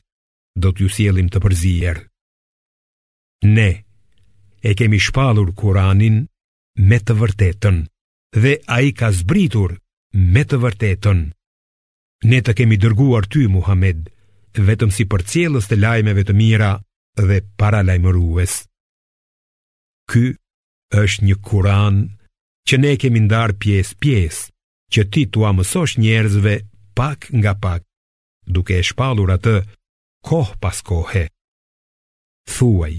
do 0.61 0.71
t'ju 0.71 0.87
sielim 0.95 1.27
të 1.31 1.39
përzier. 1.45 1.97
Ne 3.55 3.69
e 4.69 4.75
kemi 4.79 4.99
shpalur 5.07 5.51
kuranin 5.59 6.19
me 6.89 6.97
të 7.03 7.15
vërtetën, 7.21 7.79
dhe 8.43 8.53
a 8.75 8.79
i 8.87 8.91
ka 8.99 9.11
zbritur 9.19 9.75
me 10.15 10.45
të 10.47 10.55
vërtetën. 10.63 11.21
Ne 12.31 12.39
të 12.41 12.53
kemi 12.57 12.77
dërguar 12.79 13.25
ty, 13.29 13.45
Muhammed, 13.51 14.07
vetëm 14.55 14.91
si 14.95 15.03
për 15.11 15.23
cjellës 15.29 15.67
të 15.67 15.75
lajmeve 15.81 16.23
të 16.27 16.33
mira 16.37 16.71
dhe 17.19 17.41
para 17.59 17.81
lajmërues. 17.83 18.53
Ky 20.07 20.37
është 21.03 21.25
një 21.27 21.35
kuran 21.47 21.97
që 22.69 22.79
ne 22.81 22.93
kemi 23.01 23.25
ndarë 23.27 23.57
pjesë 23.61 23.99
pjesë, 24.01 24.45
që 24.93 25.01
ti 25.11 25.25
të 25.27 25.43
amësosh 25.49 25.97
njerëzve 25.99 26.55
pak 26.95 27.27
nga 27.35 27.53
pak, 27.63 27.83
duke 28.47 28.79
e 28.79 28.83
shpalur 28.87 29.33
atë 29.35 29.55
kohë 30.27 30.55
pas 30.63 30.79
kohë. 30.87 31.25
Thuaj, 32.55 32.93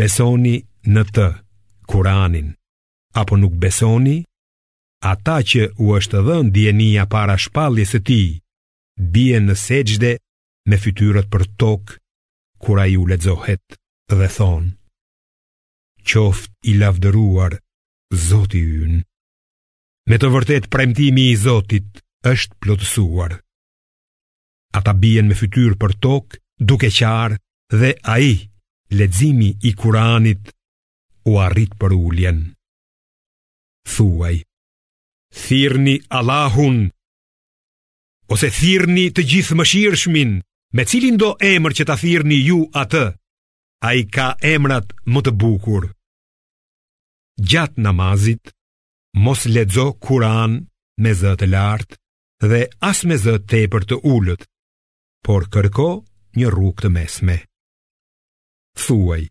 besoni 0.00 0.56
në 0.92 1.02
të 1.14 1.28
kuranin, 1.92 2.50
apo 3.20 3.38
nuk 3.38 3.54
besoni 3.54 3.54
në 3.54 3.54
të 3.54 3.82
kuranin, 3.86 4.30
ata 5.02 5.36
që 5.48 5.62
u 5.82 5.86
është 5.98 6.20
dhënë 6.28 6.52
dienia 6.54 7.04
para 7.14 7.34
shpalljes 7.44 7.90
së 7.94 8.00
tij, 8.06 8.28
bie 9.14 9.38
në 9.42 9.54
sejdë 9.64 10.12
me 10.70 10.76
fytyrën 10.84 11.26
për 11.32 11.42
tok 11.60 11.96
kur 12.62 12.78
ai 12.84 12.92
u 13.00 13.04
lexohet 13.10 13.64
dhe 14.18 14.28
thon: 14.36 14.64
Qoft 16.10 16.50
i 16.70 16.76
lavdëruar 16.82 17.58
Zoti 18.26 18.60
ynë. 18.84 18.98
Me 20.10 20.16
të 20.20 20.28
vërtetë 20.34 20.68
premtimi 20.74 21.26
i 21.32 21.36
Zotit 21.42 22.02
është 22.32 22.58
plotësuar. 22.62 23.32
Ata 24.78 24.92
bien 25.02 25.26
me 25.28 25.34
fytyrë 25.40 25.76
për 25.80 25.92
tok 26.04 26.36
duke 26.70 26.90
qarë 26.98 27.36
dhe 27.80 27.90
a 28.02 28.16
i, 28.30 28.34
i 29.68 29.70
kuranit, 29.80 30.42
u 31.30 31.40
arrit 31.46 31.72
për 31.80 31.90
ulljen. 32.04 32.40
Thuaj 33.94 34.36
thirrni 35.32 35.96
Allahun 36.18 36.76
ose 38.32 38.48
thirrni 38.52 39.08
të 39.12 39.22
gjithë 39.30 39.56
mëshirshmin, 39.58 40.30
me 40.76 40.84
cilin 40.88 41.18
do 41.20 41.32
emër 41.52 41.74
që 41.78 41.84
ta 41.88 41.96
thirrni 42.00 42.38
ju 42.46 42.58
atë. 42.82 43.04
Ai 43.88 44.00
ka 44.14 44.28
emrat 44.52 44.88
më 45.12 45.20
të 45.26 45.32
bukur. 45.40 45.82
Gjatë 47.50 47.82
namazit, 47.84 48.52
mos 49.24 49.44
lexo 49.52 49.88
Kur'an 50.04 50.52
me 51.02 51.12
zëtë 51.20 51.48
lartë 51.52 51.96
dhe 52.52 52.60
as 52.90 53.02
me 53.08 53.16
zë 53.22 53.36
tepër 53.50 53.82
të 53.90 53.96
ulët, 54.14 54.46
por 55.24 55.48
kërko 55.52 55.88
një 56.38 56.46
rrugë 56.54 56.80
të 56.86 56.88
mesme. 56.96 57.36
Thuaj: 58.84 59.22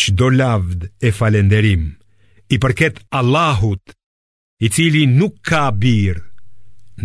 Çdo 0.00 0.26
lavd 0.38 0.80
e 1.06 1.10
falënderim 1.18 1.84
i 2.48 2.56
përket 2.62 3.02
Allahut 3.18 3.84
i 4.62 4.68
cili 4.70 5.04
nuk 5.10 5.34
ka 5.48 5.62
birë, 5.82 6.22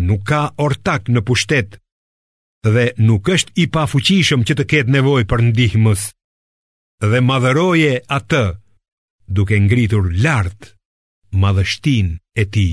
nuk 0.06 0.22
ka 0.28 0.42
ortak 0.66 1.08
në 1.10 1.20
pushtet, 1.26 1.78
dhe 2.74 2.84
nuk 3.02 3.28
është 3.34 3.52
i 3.62 3.66
pafuqishëm 3.74 4.42
që 4.46 4.54
të 4.58 4.64
ketë 4.72 4.92
nevoj 4.96 5.24
për 5.30 5.42
ndihmës, 5.50 6.02
dhe 7.10 7.20
madhëroje 7.30 7.94
atë, 8.18 8.44
duke 9.34 9.56
ngritur 9.64 10.12
lartë 10.24 10.74
madhështin 11.42 12.08
e 12.34 12.44
ti. 12.54 12.68